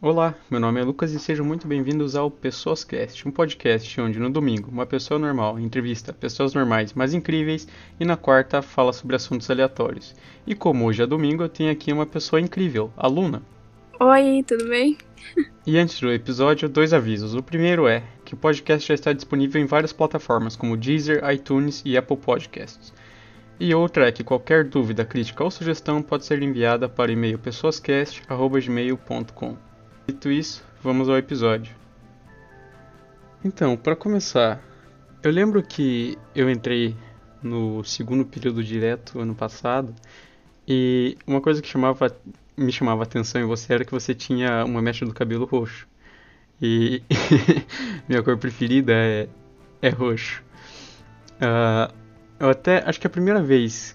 Olá, 0.00 0.32
meu 0.48 0.60
nome 0.60 0.80
é 0.80 0.84
Lucas 0.84 1.12
e 1.12 1.18
sejam 1.18 1.44
muito 1.44 1.66
bem-vindos 1.66 2.14
ao 2.14 2.30
Pessoas 2.30 2.84
Cast, 2.84 3.26
um 3.26 3.32
podcast 3.32 4.00
onde 4.00 4.20
no 4.20 4.30
domingo 4.30 4.70
uma 4.70 4.86
pessoa 4.86 5.18
normal 5.18 5.58
entrevista 5.58 6.12
pessoas 6.12 6.54
normais 6.54 6.92
mas 6.92 7.14
incríveis 7.14 7.66
e 7.98 8.04
na 8.04 8.16
quarta 8.16 8.62
fala 8.62 8.92
sobre 8.92 9.16
assuntos 9.16 9.50
aleatórios. 9.50 10.14
E 10.46 10.54
como 10.54 10.84
hoje 10.84 11.02
é 11.02 11.06
domingo, 11.06 11.42
eu 11.42 11.48
tenho 11.48 11.72
aqui 11.72 11.92
uma 11.92 12.06
pessoa 12.06 12.40
incrível, 12.40 12.92
a 12.96 13.08
Luna. 13.08 13.42
Oi, 13.98 14.44
tudo 14.46 14.68
bem? 14.68 14.96
E 15.66 15.76
antes 15.76 15.98
do 15.98 16.12
episódio, 16.12 16.68
dois 16.68 16.92
avisos. 16.92 17.34
O 17.34 17.42
primeiro 17.42 17.88
é 17.88 18.04
que 18.24 18.34
o 18.34 18.36
podcast 18.36 18.86
já 18.86 18.94
está 18.94 19.12
disponível 19.12 19.60
em 19.60 19.66
várias 19.66 19.92
plataformas 19.92 20.54
como 20.54 20.76
Deezer, 20.76 21.28
iTunes 21.28 21.82
e 21.84 21.96
Apple 21.96 22.18
Podcasts. 22.18 22.94
E 23.58 23.74
outra 23.74 24.06
é 24.06 24.12
que 24.12 24.22
qualquer 24.22 24.62
dúvida, 24.62 25.04
crítica 25.04 25.42
ou 25.42 25.50
sugestão 25.50 26.00
pode 26.00 26.24
ser 26.24 26.40
enviada 26.40 26.88
para 26.88 27.10
o 27.10 27.12
e-mail 27.12 27.40
pessoascast.gmail.com. 27.40 29.67
Dito 30.08 30.30
isso, 30.30 30.64
vamos 30.82 31.06
ao 31.06 31.18
episódio. 31.18 31.76
Então, 33.44 33.76
para 33.76 33.94
começar, 33.94 34.58
eu 35.22 35.30
lembro 35.30 35.62
que 35.62 36.16
eu 36.34 36.48
entrei 36.48 36.96
no 37.42 37.84
segundo 37.84 38.24
período 38.24 38.64
direto 38.64 39.20
ano 39.20 39.34
passado 39.34 39.94
e 40.66 41.14
uma 41.26 41.42
coisa 41.42 41.60
que 41.60 41.68
chamava, 41.68 42.10
me 42.56 42.72
chamava 42.72 43.02
atenção 43.02 43.38
em 43.42 43.44
você 43.44 43.74
era 43.74 43.84
que 43.84 43.92
você 43.92 44.14
tinha 44.14 44.64
uma 44.64 44.80
mecha 44.80 45.04
do 45.04 45.12
cabelo 45.12 45.44
roxo. 45.44 45.86
E 46.60 47.02
minha 48.08 48.22
cor 48.22 48.38
preferida 48.38 48.94
é, 48.94 49.28
é 49.82 49.90
roxo. 49.90 50.42
Uh, 51.34 51.92
eu 52.40 52.48
até 52.48 52.82
acho 52.88 52.98
que 52.98 53.06
a 53.06 53.10
primeira 53.10 53.42
vez 53.42 53.94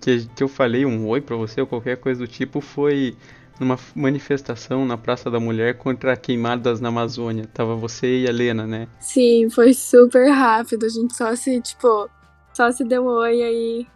que, 0.00 0.26
que 0.34 0.42
eu 0.42 0.48
falei 0.48 0.86
um 0.86 1.06
oi 1.06 1.20
pra 1.20 1.36
você 1.36 1.60
ou 1.60 1.66
qualquer 1.66 1.98
coisa 1.98 2.20
do 2.20 2.26
tipo 2.26 2.62
foi 2.62 3.14
numa 3.60 3.78
manifestação 3.94 4.84
na 4.86 4.96
Praça 4.96 5.30
da 5.30 5.38
Mulher 5.38 5.76
contra 5.76 6.16
queimadas 6.16 6.80
na 6.80 6.88
Amazônia. 6.88 7.44
Tava 7.46 7.76
você 7.76 8.20
e 8.22 8.26
a 8.26 8.30
Helena, 8.30 8.66
né? 8.66 8.88
Sim, 8.98 9.50
foi 9.50 9.74
super 9.74 10.30
rápido. 10.30 10.86
A 10.86 10.88
gente 10.88 11.14
só 11.14 11.36
se, 11.36 11.60
tipo, 11.60 12.08
só 12.54 12.72
se 12.72 12.82
deu 12.82 13.04
oi 13.04 13.42
aí 13.42 13.86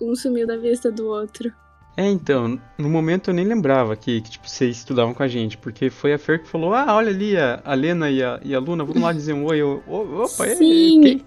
um 0.00 0.14
sumiu 0.14 0.46
da 0.46 0.56
vista 0.56 0.90
do 0.90 1.06
outro. 1.06 1.52
É, 1.96 2.08
então, 2.08 2.60
no 2.78 2.88
momento 2.88 3.30
eu 3.30 3.34
nem 3.34 3.44
lembrava 3.44 3.96
que, 3.96 4.20
que 4.20 4.30
tipo, 4.30 4.48
vocês 4.48 4.76
estudavam 4.76 5.12
com 5.12 5.20
a 5.20 5.26
gente, 5.26 5.58
porque 5.58 5.90
foi 5.90 6.12
a 6.12 6.18
Fer 6.18 6.40
que 6.40 6.48
falou, 6.48 6.72
ah, 6.72 6.94
olha 6.94 7.08
ali 7.08 7.36
a, 7.36 7.60
a 7.64 7.74
Lena 7.74 8.08
e 8.08 8.22
a, 8.22 8.38
e 8.44 8.54
a 8.54 8.60
Luna, 8.60 8.84
vamos 8.84 9.02
lá 9.02 9.12
dizer 9.12 9.32
um 9.32 9.44
oi. 9.44 9.58
Eu, 9.58 9.82
opa, 9.88 10.46
Sim. 10.54 11.22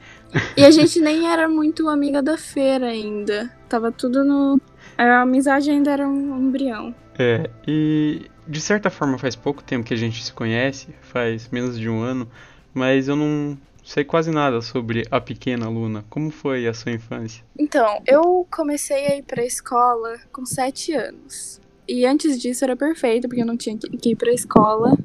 É, 0.56 0.62
e 0.62 0.64
a 0.64 0.72
gente 0.72 1.02
nem 1.02 1.28
era 1.28 1.50
muito 1.50 1.90
amiga 1.90 2.24
da 2.24 2.38
Fer 2.38 2.82
ainda. 2.84 3.52
Tava 3.68 3.92
tudo 3.92 4.24
no. 4.24 4.62
A 5.02 5.22
amizade 5.22 5.72
ainda 5.72 5.90
era 5.90 6.08
um 6.08 6.38
embrião. 6.38 6.94
É, 7.18 7.50
e 7.68 8.30
de 8.48 8.62
certa 8.62 8.92
forma 8.92 9.18
faz 9.18 9.36
pouco 9.36 9.64
tempo 9.64 9.84
que 9.84 9.96
a 9.96 9.98
gente 9.98 10.24
se 10.24 10.32
conhece, 10.32 10.90
faz 11.02 11.50
menos 11.50 11.80
de 11.80 11.90
um 11.90 12.04
ano, 12.04 12.30
mas 12.72 13.08
eu 13.08 13.16
não 13.16 13.58
sei 13.84 14.04
quase 14.04 14.30
nada 14.30 14.62
sobre 14.62 15.08
a 15.10 15.20
pequena 15.20 15.68
Luna. 15.68 16.06
Como 16.08 16.30
foi 16.30 16.68
a 16.68 16.74
sua 16.76 16.92
infância? 16.92 17.44
Então, 17.58 18.00
eu 18.06 18.46
comecei 18.52 19.08
a 19.08 19.16
ir 19.18 19.24
pra 19.24 19.44
escola 19.44 20.20
com 20.32 20.46
sete 20.46 20.94
anos. 20.94 21.60
E 21.88 22.06
antes 22.06 22.40
disso 22.40 22.64
era 22.64 22.76
perfeito, 22.76 23.28
porque 23.28 23.42
eu 23.42 23.48
não 23.48 23.58
tinha 23.58 23.76
que 23.76 24.12
ir 24.12 24.16
pra 24.16 24.32
escola. 24.32 24.96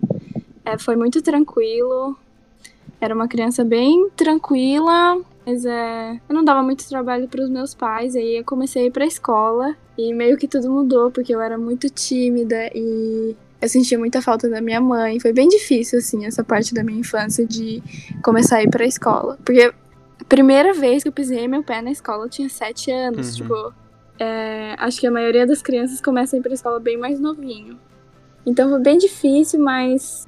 É, 0.63 0.77
foi 0.77 0.95
muito 0.95 1.23
tranquilo. 1.23 2.15
Era 3.01 3.15
uma 3.15 3.29
criança 3.29 3.65
bem 3.65 4.11
tranquila, 4.15 5.19
mas 5.47 5.65
é, 5.65 6.21
eu 6.29 6.35
não 6.35 6.45
dava 6.45 6.63
muito 6.63 6.87
trabalho 6.87 7.27
para 7.29 7.43
os 7.43 7.49
meus 7.49 7.75
pais, 7.75 8.15
aí 8.15 8.37
eu 8.37 8.45
comecei 8.45 8.83
a 8.83 8.87
ir 8.89 8.91
pra 8.91 9.07
escola 9.07 9.75
e 9.97 10.13
meio 10.13 10.37
que 10.37 10.47
tudo 10.47 10.71
mudou, 10.71 11.11
porque 11.11 11.35
eu 11.35 11.41
era 11.41 11.57
muito 11.57 11.89
tímida 11.89 12.71
e 12.75 13.35
eu 13.61 13.69
sentia 13.69 13.99
muita 13.99 14.21
falta 14.21 14.49
da 14.49 14.61
minha 14.61 14.81
mãe. 14.81 15.19
Foi 15.19 15.33
bem 15.33 15.49
difícil, 15.49 15.99
assim, 15.99 16.27
essa 16.27 16.45
parte 16.45 16.75
da 16.75 16.83
minha 16.83 17.01
infância 17.01 17.47
de 17.47 17.83
começar 18.23 18.57
a 18.57 18.63
ir 18.63 18.71
pra 18.71 18.85
escola. 18.85 19.39
Porque 19.45 19.63
a 20.21 20.25
primeira 20.25 20.73
vez 20.75 21.03
que 21.03 21.09
eu 21.09 21.13
pisei 21.13 21.49
meu 21.49 21.63
pé 21.63 21.81
na 21.81 21.91
escola 21.91 22.25
eu 22.25 22.29
tinha 22.29 22.49
sete 22.49 22.91
anos, 22.91 23.31
uhum. 23.31 23.35
tipo. 23.35 23.75
É, 24.19 24.75
acho 24.79 24.99
que 24.99 25.07
a 25.07 25.11
maioria 25.11 25.47
das 25.47 25.61
crianças 25.61 26.01
começa 26.01 26.37
a 26.37 26.39
ir 26.39 26.43
pra 26.43 26.55
escola 26.55 26.81
bem 26.81 26.97
mais 26.97 27.21
novinho. 27.21 27.79
Então 28.47 28.71
foi 28.71 28.81
bem 28.81 28.99
difícil, 28.99 29.61
mas. 29.61 30.27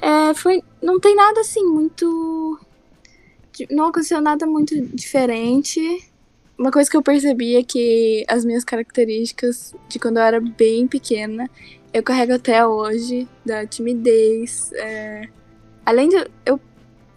É, 0.00 0.34
foi. 0.34 0.62
Não 0.82 1.00
tem 1.00 1.14
nada 1.14 1.40
assim 1.40 1.64
muito 1.64 2.58
não 3.70 3.86
aconteceu 3.86 4.20
nada 4.20 4.46
muito 4.46 4.74
diferente. 4.88 5.80
Uma 6.56 6.70
coisa 6.70 6.88
que 6.88 6.96
eu 6.96 7.02
percebi 7.02 7.56
é 7.56 7.62
que 7.62 8.24
as 8.28 8.44
minhas 8.44 8.64
características 8.64 9.74
de 9.88 9.98
quando 9.98 10.18
eu 10.18 10.22
era 10.22 10.40
bem 10.40 10.86
pequena, 10.86 11.50
eu 11.92 12.02
carrego 12.02 12.34
até 12.34 12.66
hoje, 12.66 13.28
da 13.44 13.66
timidez. 13.66 14.72
É... 14.74 15.28
Além 15.84 16.08
de. 16.08 16.16
Eu 16.46 16.60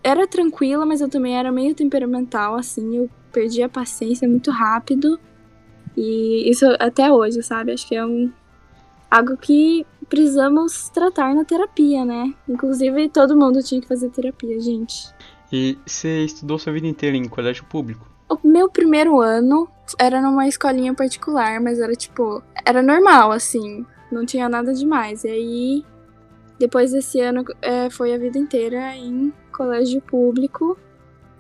era 0.04 0.28
tranquila, 0.28 0.86
mas 0.86 1.02
eu 1.02 1.10
também 1.10 1.38
era 1.38 1.52
meio 1.52 1.76
temperamental, 1.76 2.56
assim. 2.56 2.98
Eu 2.98 3.10
perdi 3.32 3.62
a 3.62 3.70
paciência 3.70 4.28
muito 4.28 4.52
rápido. 4.52 5.20
E 5.96 6.50
isso 6.50 6.66
até 6.80 7.12
hoje, 7.12 7.42
sabe? 7.44 7.72
Acho 7.72 7.88
que 7.88 7.96
é 7.96 8.06
um. 8.06 8.32
Algo 9.10 9.38
que 9.38 9.86
precisamos 10.10 10.90
tratar 10.90 11.34
na 11.34 11.46
terapia, 11.46 12.04
né? 12.04 12.34
Inclusive, 12.48 13.10
todo 13.10 13.38
mundo 13.38 13.64
tinha 13.64 13.82
que 13.82 13.88
fazer 13.88 14.10
terapia, 14.10 14.60
gente. 14.60 15.14
E 15.52 15.78
você 15.86 16.26
estudou 16.26 16.60
sua 16.60 16.74
vida 16.74 16.88
inteira 16.88 17.16
em 17.16 17.28
colégio 17.28 17.66
público? 17.66 18.17
O 18.30 18.48
meu 18.48 18.70
primeiro 18.70 19.20
ano 19.22 19.70
era 19.98 20.22
numa 20.22 20.48
escolinha 20.48 20.94
particular, 20.94 21.62
mas 21.62 21.80
era 21.80 21.94
tipo. 21.94 22.44
Era 22.66 22.82
normal, 22.82 23.32
assim. 23.32 23.86
Não 24.12 24.26
tinha 24.26 24.50
nada 24.50 24.74
demais. 24.74 25.24
E 25.24 25.30
aí, 25.30 25.86
depois 26.60 26.92
desse 26.92 27.20
ano, 27.22 27.46
é, 27.62 27.90
foi 27.90 28.14
a 28.14 28.18
vida 28.18 28.38
inteira 28.38 28.96
em 28.96 29.32
colégio 29.52 30.02
público, 30.02 30.78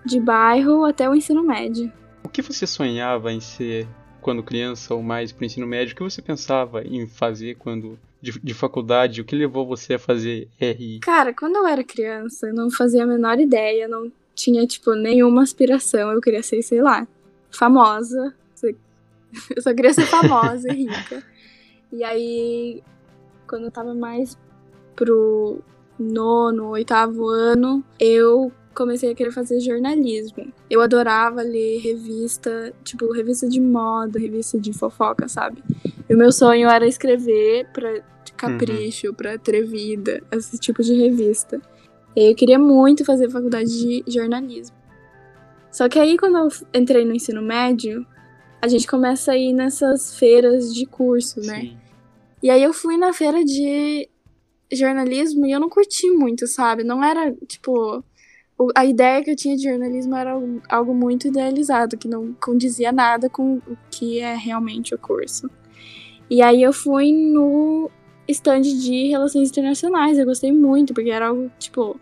de 0.06 0.20
bairro 0.20 0.86
até 0.86 1.10
o 1.10 1.16
ensino 1.16 1.44
médio. 1.44 1.92
O 2.24 2.30
que 2.30 2.42
você 2.42 2.66
sonhava 2.66 3.32
em 3.32 3.40
ser 3.40 3.88
quando 4.22 4.44
criança 4.44 4.94
ou 4.94 5.04
mais 5.04 5.32
pro 5.32 5.46
ensino 5.46 5.68
médio? 5.68 5.94
O 5.94 5.98
que 5.98 6.04
você 6.04 6.22
pensava 6.22 6.84
em 6.84 7.08
fazer 7.08 7.56
quando 7.56 8.00
de, 8.22 8.40
de, 8.40 8.54
faculdade, 8.54 9.22
o 9.22 9.26
que 9.26 9.36
levou 9.36 9.66
você 9.66 9.94
a 9.94 10.00
fazer 10.00 10.48
RI? 10.60 11.00
Cara, 11.00 11.34
quando 11.34 11.58
eu 11.58 11.68
era 11.68 11.84
criança, 11.84 12.48
eu 12.48 12.54
não 12.54 12.72
fazia 12.72 13.04
a 13.04 13.08
menor 13.08 13.40
ideia, 13.40 13.88
não 13.88 14.12
tinha, 14.38 14.66
tipo, 14.68 14.94
nenhuma 14.94 15.42
aspiração. 15.42 16.12
Eu 16.12 16.22
queria 16.22 16.44
ser, 16.44 16.62
sei 16.62 16.82
lá, 16.82 17.06
famosa. 17.52 18.34
Eu 19.54 19.62
só 19.62 19.74
queria 19.74 19.94
ser 19.94 20.06
famosa 20.06 20.72
e 20.72 20.86
rica. 20.86 21.24
E 21.92 22.04
aí, 22.04 22.84
quando 23.48 23.66
eu 23.66 23.72
tava 23.72 23.94
mais 23.94 24.38
pro 24.96 25.60
nono, 26.00 26.70
oitavo 26.70 27.28
ano, 27.28 27.84
eu 28.00 28.52
comecei 28.74 29.12
a 29.12 29.16
querer 29.16 29.32
fazer 29.32 29.60
jornalismo. 29.60 30.54
Eu 30.70 30.82
adorava 30.82 31.42
ler 31.42 31.80
revista, 31.80 32.74
tipo, 32.84 33.12
revista 33.12 33.50
de 33.50 33.60
moda, 33.60 34.20
revista 34.20 34.60
de 34.60 34.72
fofoca, 34.72 35.28
sabe? 35.28 35.64
E 36.08 36.14
o 36.14 36.18
meu 36.18 36.32
sonho 36.32 36.70
era 36.70 36.88
escrever 36.88 37.68
pra 37.74 38.02
Capricho, 38.36 39.08
uhum. 39.08 39.14
pra 39.14 39.34
Atrevida, 39.34 40.22
esse 40.32 40.60
tipo 40.60 40.84
de 40.84 40.94
revista. 40.94 41.60
Eu 42.20 42.34
queria 42.34 42.58
muito 42.58 43.06
fazer 43.06 43.30
faculdade 43.30 43.70
de 43.70 44.04
jornalismo. 44.08 44.76
Só 45.72 45.88
que 45.88 46.00
aí, 46.00 46.18
quando 46.18 46.36
eu 46.36 46.48
entrei 46.74 47.06
no 47.06 47.14
ensino 47.14 47.44
médio, 47.44 48.04
a 48.60 48.68
gente 48.68 48.88
começa 48.88 49.34
a 49.34 49.38
ir 49.38 49.54
nessas 49.54 50.18
feiras 50.18 50.74
de 50.74 50.88
curso, 50.88 51.40
né? 51.42 51.62
Sim. 51.62 51.78
E 52.42 52.50
aí 52.50 52.64
eu 52.64 52.74
fui 52.74 52.98
na 52.98 53.14
feira 53.14 53.46
de 53.46 54.10
jornalismo 54.74 55.46
e 55.46 55.52
eu 55.52 55.60
não 55.60 55.70
curti 55.70 56.10
muito, 56.10 56.48
sabe? 56.48 56.84
Não 56.84 57.04
era, 57.04 57.32
tipo. 57.48 58.04
A 58.76 58.84
ideia 58.84 59.24
que 59.24 59.30
eu 59.30 59.36
tinha 59.36 59.56
de 59.56 59.62
jornalismo 59.62 60.16
era 60.16 60.34
algo 60.70 60.96
muito 60.96 61.28
idealizado, 61.28 61.96
que 61.96 62.08
não 62.08 62.34
condizia 62.42 62.92
nada 62.92 63.30
com 63.30 63.58
o 63.58 63.78
que 63.92 64.20
é 64.20 64.36
realmente 64.36 64.96
o 64.96 64.98
curso. 64.98 65.48
E 66.28 66.42
aí 66.42 66.64
eu 66.64 66.74
fui 66.74 67.12
no 67.12 67.92
stand 68.28 68.62
de 68.62 69.10
relações 69.10 69.52
internacionais. 69.52 70.18
Eu 70.18 70.26
gostei 70.26 70.52
muito, 70.52 70.96
porque 70.96 71.12
era 71.12 71.28
algo 71.28 71.52
tipo 71.60 72.00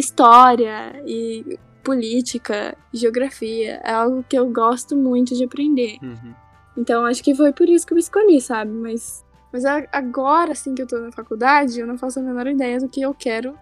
história 0.00 1.00
e 1.06 1.58
política, 1.82 2.76
geografia. 2.92 3.80
É 3.84 3.92
algo 3.92 4.24
que 4.28 4.36
eu 4.36 4.48
gosto 4.50 4.96
muito 4.96 5.34
de 5.36 5.44
aprender. 5.44 5.96
Uhum. 6.02 6.34
Então 6.76 7.04
acho 7.04 7.22
que 7.22 7.34
foi 7.34 7.52
por 7.52 7.68
isso 7.68 7.86
que 7.86 7.94
eu 7.94 7.98
escolhi, 7.98 8.40
sabe? 8.40 8.70
Mas, 8.70 9.24
mas 9.52 9.64
agora, 9.64 10.52
assim 10.52 10.74
que 10.74 10.82
eu 10.82 10.86
tô 10.86 10.98
na 10.98 11.12
faculdade, 11.12 11.78
eu 11.80 11.86
não 11.86 11.98
faço 11.98 12.18
a 12.18 12.22
menor 12.22 12.46
ideia 12.46 12.78
do 12.78 12.88
que 12.88 13.00
eu 13.00 13.14
quero, 13.14 13.54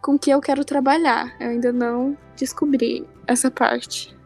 com 0.00 0.18
que 0.18 0.30
eu 0.30 0.40
quero 0.40 0.64
trabalhar. 0.64 1.34
Eu 1.40 1.50
ainda 1.50 1.72
não 1.72 2.16
descobri 2.36 3.06
essa 3.26 3.50
parte. 3.50 4.16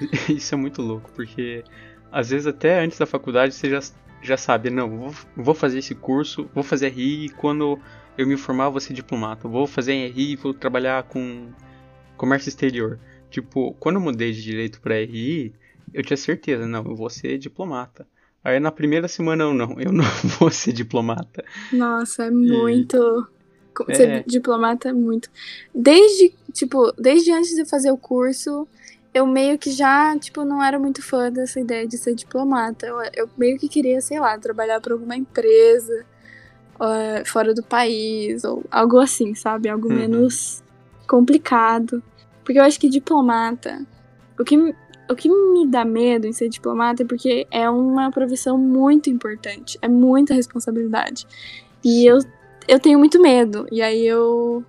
Isso 0.28 0.54
é 0.54 0.58
muito 0.58 0.82
louco, 0.82 1.10
porque 1.14 1.64
às 2.10 2.30
vezes 2.30 2.46
até 2.46 2.80
antes 2.80 2.98
da 2.98 3.06
faculdade 3.06 3.54
você 3.54 3.70
já 3.70 3.80
já 4.24 4.38
sabe, 4.38 4.70
não, 4.70 4.88
vou, 4.88 5.14
vou 5.36 5.54
fazer 5.54 5.80
esse 5.80 5.94
curso, 5.94 6.48
vou 6.54 6.64
fazer 6.64 6.88
RI 6.88 7.26
e 7.26 7.28
quando 7.28 7.78
eu 8.16 8.26
me 8.26 8.36
formar 8.36 8.68
vou 8.68 8.80
ser 8.80 8.92
diplomata. 8.92 9.48
Vou 9.48 9.66
fazer 9.66 9.92
RI 10.08 10.32
e 10.32 10.36
vou 10.36 10.54
trabalhar 10.54 11.02
com 11.04 11.48
comércio 12.16 12.48
exterior. 12.48 12.98
Tipo, 13.30 13.74
quando 13.80 13.96
eu 13.96 14.00
mudei 14.00 14.32
de 14.32 14.42
direito 14.42 14.80
para 14.80 14.94
RI, 14.94 15.52
eu 15.92 16.02
tinha 16.02 16.16
certeza, 16.16 16.66
não, 16.66 16.84
eu 16.84 16.94
vou 16.94 17.10
ser 17.10 17.38
diplomata. 17.38 18.06
Aí 18.42 18.60
na 18.60 18.70
primeira 18.70 19.08
semana 19.08 19.44
eu 19.44 19.54
não, 19.54 19.80
eu 19.80 19.92
não 19.92 20.04
vou 20.38 20.50
ser 20.50 20.72
diplomata. 20.72 21.44
Nossa, 21.72 22.24
é 22.24 22.30
muito. 22.30 23.26
É. 23.88 23.94
Ser 23.94 24.24
diplomata 24.24 24.90
é 24.90 24.92
muito. 24.92 25.28
Desde, 25.74 26.32
tipo, 26.52 26.92
desde 26.92 27.32
antes 27.32 27.56
de 27.56 27.64
fazer 27.64 27.90
o 27.90 27.96
curso, 27.96 28.68
eu 29.12 29.26
meio 29.26 29.58
que 29.58 29.70
já, 29.72 30.16
tipo, 30.16 30.44
não 30.44 30.62
era 30.62 30.78
muito 30.78 31.02
fã 31.02 31.32
dessa 31.32 31.58
ideia 31.58 31.88
de 31.88 31.98
ser 31.98 32.14
diplomata. 32.14 32.86
Eu, 32.86 32.98
eu 33.14 33.30
meio 33.36 33.58
que 33.58 33.68
queria, 33.68 34.00
sei 34.00 34.20
lá, 34.20 34.38
trabalhar 34.38 34.80
para 34.80 34.92
alguma 34.92 35.16
empresa 35.16 36.06
uh, 36.76 37.24
fora 37.26 37.54
do 37.54 37.62
país, 37.62 38.44
ou 38.44 38.64
algo 38.70 38.98
assim, 38.98 39.34
sabe? 39.34 39.68
Algo 39.68 39.88
uhum. 39.88 39.96
menos 39.96 40.62
complicado. 41.08 42.02
Porque 42.44 42.58
eu 42.58 42.64
acho 42.64 42.78
que 42.78 42.88
diplomata. 42.88 43.84
O 44.38 44.44
que, 44.44 44.56
o 44.56 45.14
que 45.14 45.28
me 45.28 45.66
dá 45.66 45.84
medo 45.84 46.26
em 46.26 46.32
ser 46.32 46.48
diplomata 46.48 47.02
é 47.02 47.06
porque 47.06 47.46
é 47.50 47.68
uma 47.68 48.10
profissão 48.10 48.58
muito 48.58 49.08
importante. 49.08 49.78
É 49.80 49.88
muita 49.88 50.34
responsabilidade. 50.34 51.26
E 51.82 52.04
eu, 52.06 52.18
eu 52.68 52.78
tenho 52.80 52.98
muito 52.98 53.20
medo. 53.20 53.66
E 53.70 53.80
aí 53.80 54.06
eu 54.06 54.64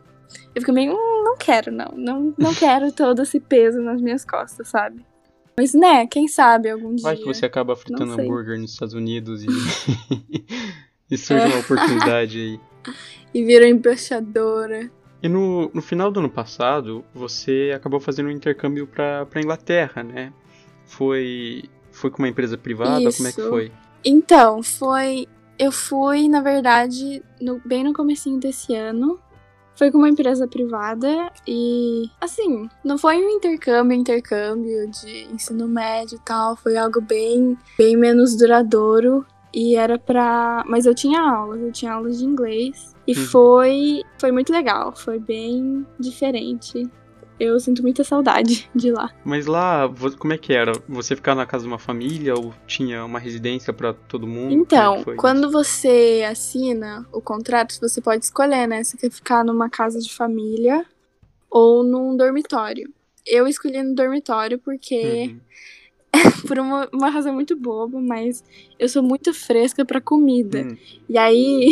eu 0.54 0.62
fico 0.62 0.72
meio, 0.72 0.94
hum, 0.94 1.24
não 1.24 1.38
quero, 1.38 1.72
não. 1.72 1.94
Não, 1.96 2.34
não 2.38 2.54
quero 2.56 2.92
todo 2.92 3.22
esse 3.22 3.40
peso 3.40 3.82
nas 3.82 4.02
minhas 4.02 4.24
costas, 4.24 4.68
sabe? 4.70 5.06
Mas, 5.58 5.74
né, 5.74 6.06
quem 6.08 6.28
sabe 6.28 6.70
algum 6.70 6.94
dia. 6.96 7.04
Vai 7.04 7.16
que 7.16 7.26
você 7.26 7.46
acaba 7.46 7.76
fritando 7.76 8.14
hambúrguer 8.14 8.60
nos 8.60 8.72
Estados 8.72 8.94
Unidos 8.94 9.44
e. 9.44 9.48
e 11.10 11.18
surge 11.18 11.44
é. 11.44 11.48
uma 11.48 11.60
oportunidade 11.60 12.40
aí. 12.40 12.60
E 13.34 13.44
vira 13.44 13.68
embaixadora. 13.68 14.90
E 15.22 15.28
no, 15.28 15.70
no 15.74 15.82
final 15.82 16.10
do 16.10 16.22
ano 16.22 16.30
passado, 16.30 17.04
você 17.14 17.74
acabou 17.76 18.00
fazendo 18.00 18.28
um 18.28 18.32
intercâmbio 18.32 18.88
pra, 18.88 19.26
pra 19.26 19.42
Inglaterra, 19.42 20.02
né? 20.04 20.32
Foi. 20.86 21.64
Foi 21.92 22.10
com 22.10 22.20
uma 22.20 22.30
empresa 22.30 22.58
privada? 22.58 23.02
Isso. 23.02 23.18
Como 23.18 23.28
é 23.28 23.32
que 23.34 23.42
foi? 23.42 23.72
Então, 24.06 24.64
foi. 24.64 25.28
Eu 25.60 25.70
fui, 25.70 26.30
na 26.30 26.40
verdade, 26.40 27.22
no, 27.42 27.60
bem 27.66 27.84
no 27.84 27.92
comecinho 27.92 28.40
desse 28.40 28.74
ano. 28.74 29.20
Foi 29.76 29.92
com 29.92 29.98
uma 29.98 30.08
empresa 30.08 30.48
privada 30.48 31.30
e, 31.46 32.10
assim, 32.22 32.70
não 32.82 32.98
foi 32.98 33.18
um 33.18 33.30
intercâmbio, 33.30 33.98
intercâmbio 33.98 34.90
de 34.90 35.26
ensino 35.34 35.68
médio 35.68 36.16
e 36.16 36.20
tal, 36.20 36.56
foi 36.56 36.78
algo 36.78 37.02
bem, 37.02 37.58
bem 37.78 37.98
menos 37.98 38.38
duradouro 38.38 39.26
e 39.56 39.76
era 39.76 39.98
pra. 39.98 40.64
Mas 40.68 40.86
eu 40.86 40.94
tinha 40.94 41.22
aulas, 41.22 41.62
eu 41.62 41.72
tinha 41.72 41.94
aulas 41.94 42.20
de 42.20 42.26
inglês 42.26 42.94
e 43.08 43.18
uhum. 43.18 43.26
foi, 43.26 44.04
foi 44.20 44.32
muito 44.32 44.52
legal, 44.52 44.94
foi 44.96 45.18
bem 45.18 45.86
diferente 45.98 46.88
eu 47.40 47.60
sinto 47.60 47.82
muita 47.82 48.04
saudade 48.04 48.70
de 48.74 48.92
lá. 48.92 49.14
Mas 49.24 49.46
lá, 49.46 49.92
como 50.18 50.34
é 50.34 50.38
que 50.38 50.54
era? 50.54 50.72
Você 50.88 51.16
ficava 51.16 51.42
na 51.42 51.46
casa 51.46 51.64
de 51.64 51.68
uma 51.68 51.80
família 51.80 52.34
ou 52.34 52.54
tinha 52.66 53.04
uma 53.04 53.20
residência 53.20 53.74
para 53.74 53.94
todo 53.94 54.26
mundo? 54.26 54.52
É 54.52 54.54
então, 54.54 55.04
é 55.08 55.16
quando 55.16 55.52
você 55.52 56.26
assina 56.30 57.06
o 57.12 57.22
contrato, 57.22 57.78
você 57.80 58.02
pode 58.02 58.24
escolher, 58.24 58.68
né? 58.68 58.84
Você 58.84 58.98
quer 58.98 59.12
ficar 59.12 59.44
numa 59.44 59.70
casa 59.70 60.00
de 60.00 60.14
família 60.14 60.86
ou 61.50 61.84
num 61.84 62.16
dormitório. 62.16 62.90
Eu 63.26 63.48
escolhi 63.48 63.82
no 63.82 63.96
dormitório 63.96 64.60
porque. 64.60 65.30
Uhum. 65.30 65.40
por 66.48 66.60
uma, 66.60 66.88
uma, 66.94 67.10
razão 67.10 67.34
muito 67.34 67.56
boba, 67.56 68.00
mas 68.00 68.44
eu 68.78 68.88
sou 68.88 69.02
muito 69.02 69.34
fresca 69.34 69.86
para 69.86 70.02
comida. 70.02 70.60
Uhum. 70.62 70.78
E 71.10 71.18
aí. 71.18 71.70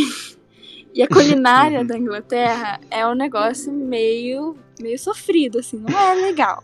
e 0.93 1.01
a 1.01 1.07
culinária 1.07 1.79
uhum. 1.79 1.87
da 1.87 1.97
Inglaterra 1.97 2.79
é 2.89 3.05
um 3.07 3.15
negócio 3.15 3.71
meio 3.71 4.55
meio 4.79 4.97
sofrido, 4.97 5.59
assim, 5.59 5.77
não 5.77 5.97
é 5.97 6.15
legal. 6.15 6.63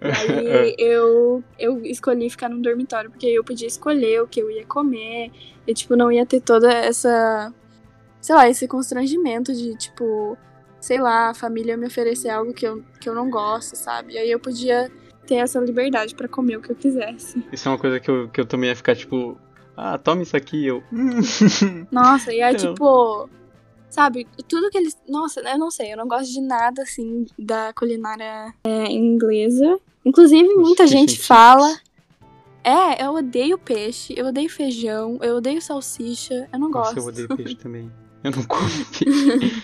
E 0.00 0.06
aí 0.06 0.74
eu, 0.78 1.42
eu 1.58 1.84
escolhi 1.84 2.30
ficar 2.30 2.48
num 2.48 2.60
dormitório, 2.60 3.10
porque 3.10 3.26
eu 3.26 3.42
podia 3.42 3.66
escolher 3.66 4.22
o 4.22 4.28
que 4.28 4.40
eu 4.40 4.50
ia 4.50 4.64
comer. 4.64 5.30
E, 5.66 5.74
tipo, 5.74 5.96
não 5.96 6.10
ia 6.10 6.24
ter 6.24 6.40
toda 6.40 6.72
essa. 6.72 7.52
Sei 8.20 8.34
lá, 8.34 8.48
esse 8.48 8.66
constrangimento 8.66 9.52
de, 9.52 9.76
tipo, 9.76 10.36
sei 10.80 10.98
lá, 11.00 11.30
a 11.30 11.34
família 11.34 11.76
me 11.76 11.86
oferecer 11.86 12.30
algo 12.30 12.52
que 12.52 12.66
eu, 12.66 12.82
que 13.00 13.08
eu 13.08 13.14
não 13.14 13.30
gosto, 13.30 13.76
sabe? 13.76 14.14
E 14.14 14.18
aí 14.18 14.30
eu 14.30 14.40
podia 14.40 14.90
ter 15.28 15.36
essa 15.36 15.60
liberdade 15.60 16.14
para 16.14 16.26
comer 16.26 16.56
o 16.56 16.62
que 16.62 16.72
eu 16.72 16.76
quisesse. 16.76 17.44
Isso 17.52 17.68
é 17.68 17.70
uma 17.70 17.78
coisa 17.78 18.00
que 18.00 18.10
eu, 18.10 18.28
que 18.30 18.40
eu 18.40 18.46
também 18.46 18.70
ia 18.70 18.76
ficar, 18.76 18.96
tipo, 18.96 19.38
ah, 19.76 19.98
toma 19.98 20.22
isso 20.22 20.36
aqui, 20.36 20.66
eu. 20.66 20.82
Nossa, 21.92 22.32
e 22.32 22.40
aí, 22.40 22.54
então... 22.54 22.72
tipo, 22.72 23.28
Sabe, 23.90 24.26
tudo 24.46 24.68
que 24.70 24.76
eles. 24.76 24.96
Nossa, 25.08 25.40
eu 25.40 25.58
não 25.58 25.70
sei, 25.70 25.92
eu 25.92 25.96
não 25.96 26.06
gosto 26.06 26.30
de 26.30 26.40
nada 26.40 26.82
assim 26.82 27.24
da 27.38 27.72
culinária 27.72 28.52
é, 28.64 28.92
inglesa. 28.92 29.80
Inclusive, 30.04 30.54
muita 30.54 30.86
gente 30.86 31.18
fala. 31.18 31.78
É, 32.62 33.02
eu 33.02 33.14
odeio 33.14 33.56
peixe, 33.56 34.12
eu 34.14 34.26
odeio 34.26 34.50
feijão, 34.50 35.18
eu 35.22 35.36
odeio 35.36 35.62
salsicha, 35.62 36.48
eu 36.52 36.58
não 36.58 36.70
gosto. 36.70 36.96
Nossa, 36.96 37.00
eu 37.00 37.24
odeio 37.24 37.28
peixe 37.36 37.54
também. 37.62 37.90
Eu 38.22 38.30
não 38.32 38.42
como 38.42 38.68
peixe. 38.68 39.62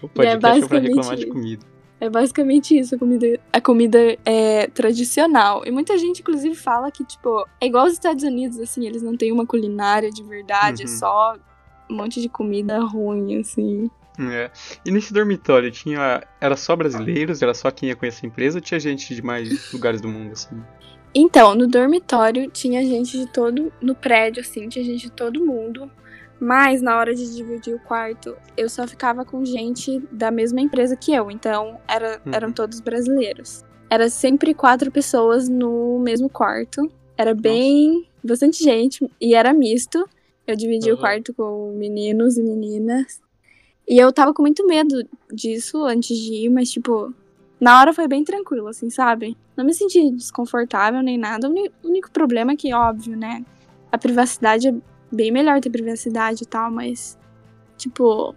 o 0.00 0.08
podcast 0.08 0.62
é, 0.62 0.64
é 0.64 0.68
pra 0.68 0.78
reclamar 0.78 1.16
de 1.16 1.26
comida. 1.26 1.66
É 2.02 2.10
basicamente 2.10 2.76
isso, 2.76 2.96
a 2.96 2.98
comida, 2.98 3.40
a 3.52 3.60
comida 3.60 4.18
é 4.24 4.66
tradicional. 4.66 5.62
E 5.64 5.70
muita 5.70 5.96
gente, 5.96 6.20
inclusive, 6.20 6.52
fala 6.56 6.90
que, 6.90 7.04
tipo, 7.04 7.46
é 7.60 7.66
igual 7.66 7.86
os 7.86 7.92
Estados 7.92 8.24
Unidos, 8.24 8.58
assim, 8.58 8.84
eles 8.84 9.04
não 9.04 9.16
têm 9.16 9.30
uma 9.30 9.46
culinária 9.46 10.10
de 10.10 10.20
verdade, 10.24 10.82
é 10.82 10.86
uhum. 10.86 10.92
é 10.92 10.96
só 10.96 11.36
um 11.88 11.94
monte 11.94 12.20
de 12.20 12.28
comida 12.28 12.80
ruim, 12.80 13.38
assim. 13.38 13.88
É. 14.18 14.50
E 14.84 14.90
nesse 14.90 15.12
dormitório 15.12 15.70
tinha. 15.70 16.26
Era 16.40 16.56
só 16.56 16.74
brasileiros? 16.74 17.40
Era 17.40 17.54
só 17.54 17.70
quem 17.70 17.90
ia 17.90 17.94
conhecer 17.94 18.26
a 18.26 18.28
empresa 18.28 18.58
ou 18.58 18.60
tinha 18.60 18.80
gente 18.80 19.14
de 19.14 19.22
mais 19.22 19.72
lugares 19.72 20.00
do 20.00 20.08
mundo, 20.08 20.32
assim? 20.32 20.60
Então, 21.14 21.54
no 21.54 21.68
dormitório 21.68 22.50
tinha 22.50 22.82
gente 22.84 23.16
de 23.16 23.28
todo. 23.28 23.72
No 23.80 23.94
prédio, 23.94 24.40
assim, 24.40 24.68
tinha 24.68 24.84
gente 24.84 25.02
de 25.02 25.12
todo 25.12 25.46
mundo. 25.46 25.88
Mas 26.42 26.82
na 26.82 26.98
hora 26.98 27.14
de 27.14 27.36
dividir 27.36 27.72
o 27.72 27.78
quarto, 27.78 28.36
eu 28.56 28.68
só 28.68 28.84
ficava 28.84 29.24
com 29.24 29.44
gente 29.44 30.02
da 30.10 30.28
mesma 30.28 30.60
empresa 30.60 30.96
que 30.96 31.14
eu. 31.14 31.30
Então, 31.30 31.78
era, 31.86 32.20
uhum. 32.26 32.34
eram 32.34 32.52
todos 32.52 32.80
brasileiros. 32.80 33.64
Era 33.88 34.10
sempre 34.10 34.52
quatro 34.52 34.90
pessoas 34.90 35.48
no 35.48 36.00
mesmo 36.00 36.28
quarto. 36.28 36.90
Era 37.16 37.32
bem. 37.32 37.92
Nossa. 37.92 38.06
bastante 38.24 38.64
gente. 38.64 39.08
E 39.20 39.36
era 39.36 39.52
misto. 39.52 40.04
Eu 40.44 40.56
dividi 40.56 40.90
uhum. 40.90 40.96
o 40.96 41.00
quarto 41.00 41.32
com 41.32 41.76
meninos 41.76 42.36
e 42.36 42.42
meninas. 42.42 43.20
E 43.86 43.96
eu 43.96 44.12
tava 44.12 44.34
com 44.34 44.42
muito 44.42 44.66
medo 44.66 45.06
disso 45.32 45.84
antes 45.84 46.18
de 46.18 46.46
ir, 46.46 46.48
mas, 46.48 46.72
tipo, 46.72 47.14
na 47.60 47.78
hora 47.78 47.94
foi 47.94 48.08
bem 48.08 48.24
tranquilo, 48.24 48.66
assim, 48.66 48.90
sabe? 48.90 49.36
Não 49.56 49.64
me 49.64 49.72
senti 49.72 50.10
desconfortável 50.10 51.04
nem 51.04 51.16
nada. 51.16 51.48
O 51.48 51.88
único 51.88 52.10
problema 52.10 52.50
é 52.50 52.56
que, 52.56 52.74
óbvio, 52.74 53.16
né? 53.16 53.44
A 53.92 53.96
privacidade 53.96 54.66
é 54.66 54.74
bem 55.12 55.30
melhor 55.30 55.60
ter 55.60 55.70
privacidade 55.70 56.42
e 56.42 56.46
tal, 56.46 56.70
mas, 56.70 57.18
tipo, 57.76 58.34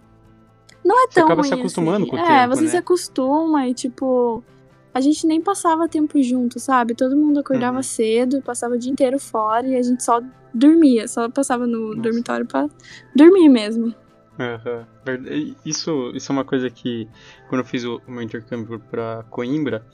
não 0.84 1.04
é 1.04 1.08
tão. 1.08 1.12
Você 1.12 1.20
acaba 1.20 1.42
ruim, 1.42 1.48
se 1.48 1.54
acostumando 1.54 2.02
assim. 2.02 2.10
com 2.10 2.16
o 2.16 2.18
é, 2.18 2.22
tempo. 2.22 2.34
É, 2.34 2.48
você 2.48 2.62
né? 2.62 2.68
se 2.68 2.76
acostuma 2.76 3.66
e, 3.66 3.74
tipo, 3.74 4.44
a 4.94 5.00
gente 5.00 5.26
nem 5.26 5.40
passava 5.40 5.88
tempo 5.88 6.22
junto, 6.22 6.60
sabe? 6.60 6.94
Todo 6.94 7.16
mundo 7.16 7.40
acordava 7.40 7.78
uhum. 7.78 7.82
cedo, 7.82 8.40
passava 8.40 8.74
o 8.74 8.78
dia 8.78 8.92
inteiro 8.92 9.18
fora 9.18 9.66
e 9.66 9.76
a 9.76 9.82
gente 9.82 10.02
só 10.02 10.22
dormia, 10.54 11.06
só 11.06 11.28
passava 11.28 11.66
no 11.66 11.88
Nossa. 11.88 12.00
dormitório 12.00 12.46
pra 12.46 12.68
dormir 13.14 13.48
mesmo. 13.48 13.94
Uhum. 14.38 15.54
Isso, 15.64 16.12
isso 16.14 16.30
é 16.30 16.32
uma 16.32 16.44
coisa 16.44 16.70
que, 16.70 17.08
quando 17.48 17.60
eu 17.60 17.64
fiz 17.64 17.84
o 17.84 18.00
meu 18.06 18.22
intercâmbio 18.22 18.78
pra 18.78 19.24
Coimbra, 19.30 19.84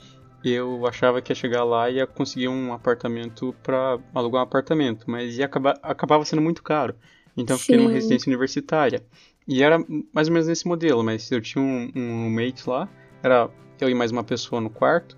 eu 0.44 0.86
achava 0.86 1.20
que 1.22 1.30
ia 1.30 1.36
chegar 1.36 1.64
lá 1.64 1.88
e 1.90 1.96
ia 1.96 2.06
conseguir 2.06 2.48
um 2.48 2.72
apartamento 2.72 3.54
para 3.62 3.98
alugar 4.14 4.40
um 4.40 4.44
apartamento, 4.44 5.10
mas 5.10 5.38
ia 5.38 5.46
acabar, 5.46 5.78
acabava 5.82 6.24
sendo 6.24 6.42
muito 6.42 6.62
caro. 6.62 6.94
Então 7.36 7.56
eu 7.56 7.60
fiquei 7.60 7.76
numa 7.76 7.90
residência 7.90 8.28
universitária. 8.28 9.02
E 9.46 9.62
era 9.62 9.78
mais 10.12 10.28
ou 10.28 10.34
menos 10.34 10.48
nesse 10.48 10.66
modelo, 10.66 11.02
mas 11.02 11.30
eu 11.30 11.40
tinha 11.40 11.62
um, 11.62 11.90
um 11.94 12.24
roommate 12.24 12.68
lá, 12.68 12.88
era 13.22 13.50
eu 13.80 13.88
e 13.88 13.94
mais 13.94 14.10
uma 14.10 14.22
pessoa 14.22 14.60
no 14.60 14.70
quarto. 14.70 15.16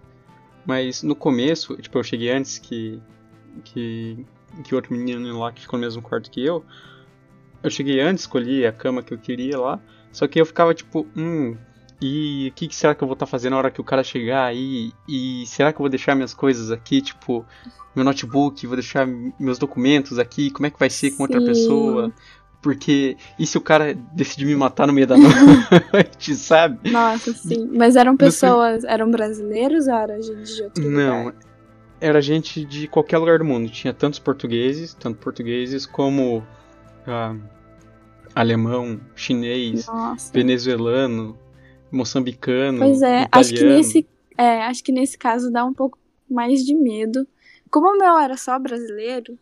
Mas 0.66 1.02
no 1.02 1.14
começo, 1.14 1.76
tipo, 1.76 1.98
eu 1.98 2.02
cheguei 2.02 2.30
antes 2.30 2.58
que, 2.58 3.00
que, 3.64 4.24
que 4.62 4.74
outro 4.74 4.94
menino 4.94 5.38
lá 5.38 5.52
que 5.52 5.60
ficou 5.60 5.78
no 5.78 5.84
mesmo 5.84 6.00
quarto 6.00 6.30
que 6.30 6.44
eu. 6.44 6.64
Eu 7.62 7.70
cheguei 7.70 8.00
antes, 8.00 8.24
escolhi 8.24 8.66
a 8.66 8.72
cama 8.72 9.02
que 9.02 9.12
eu 9.12 9.18
queria 9.18 9.58
lá. 9.58 9.80
Só 10.10 10.26
que 10.26 10.40
eu 10.40 10.46
ficava 10.46 10.72
tipo, 10.72 11.06
hum, 11.16 11.56
e 12.06 12.48
o 12.48 12.52
que, 12.52 12.68
que, 12.68 12.76
será 12.76 12.94
que 12.94 13.02
eu 13.02 13.08
vou 13.08 13.14
estar 13.14 13.24
tá 13.24 13.30
fazendo 13.30 13.52
na 13.52 13.58
hora 13.58 13.70
que 13.70 13.80
o 13.80 13.84
cara 13.84 14.04
chegar 14.04 14.44
aí? 14.44 14.92
E 15.08 15.46
será 15.46 15.72
que 15.72 15.76
eu 15.76 15.84
vou 15.84 15.88
deixar 15.88 16.14
minhas 16.14 16.34
coisas 16.34 16.70
aqui, 16.70 17.00
tipo, 17.00 17.46
meu 17.96 18.04
notebook, 18.04 18.66
vou 18.66 18.76
deixar 18.76 19.08
meus 19.40 19.58
documentos 19.58 20.18
aqui? 20.18 20.50
Como 20.50 20.66
é 20.66 20.70
que 20.70 20.78
vai 20.78 20.90
ser 20.90 21.12
com 21.12 21.22
outra 21.22 21.40
pessoa? 21.40 22.12
Porque 22.60 23.16
e 23.38 23.46
se 23.46 23.56
o 23.56 23.60
cara 23.62 23.94
decidir 24.12 24.44
me 24.44 24.54
matar 24.54 24.86
no 24.86 24.92
meio 24.92 25.06
da 25.06 25.16
noite, 25.90 26.34
sabe? 26.34 26.90
Nossa, 26.90 27.32
sim. 27.32 27.70
Mas 27.72 27.96
eram 27.96 28.18
pessoas, 28.18 28.84
eram 28.84 29.10
brasileiros 29.10 29.86
ou 29.86 29.94
era 29.94 30.20
gente 30.20 30.56
de 30.56 30.62
outro 30.62 30.90
Não, 30.90 31.24
lugar? 31.24 31.34
era 32.02 32.20
gente 32.20 32.66
de 32.66 32.86
qualquer 32.86 33.16
lugar 33.16 33.38
do 33.38 33.46
mundo. 33.46 33.70
Tinha 33.70 33.94
tantos 33.94 34.18
portugueses, 34.18 34.92
tanto 34.92 35.16
portugueses 35.20 35.86
como 35.86 36.46
ah, 37.06 37.34
alemão, 38.34 39.00
chinês, 39.16 39.86
Nossa. 39.86 40.30
venezuelano, 40.34 41.38
moçambicano. 41.90 42.78
Pois 42.78 43.02
é, 43.02 43.22
italiano. 43.22 43.28
acho 43.32 43.54
que 43.54 43.64
nesse, 43.64 44.06
é, 44.36 44.62
acho 44.62 44.84
que 44.84 44.92
nesse 44.92 45.18
caso 45.18 45.50
dá 45.50 45.64
um 45.64 45.74
pouco 45.74 45.98
mais 46.30 46.64
de 46.64 46.74
medo. 46.74 47.26
Como 47.70 47.88
o 47.88 47.98
meu 47.98 48.18
era 48.18 48.36
só 48.36 48.58
brasileiro, 48.58 49.38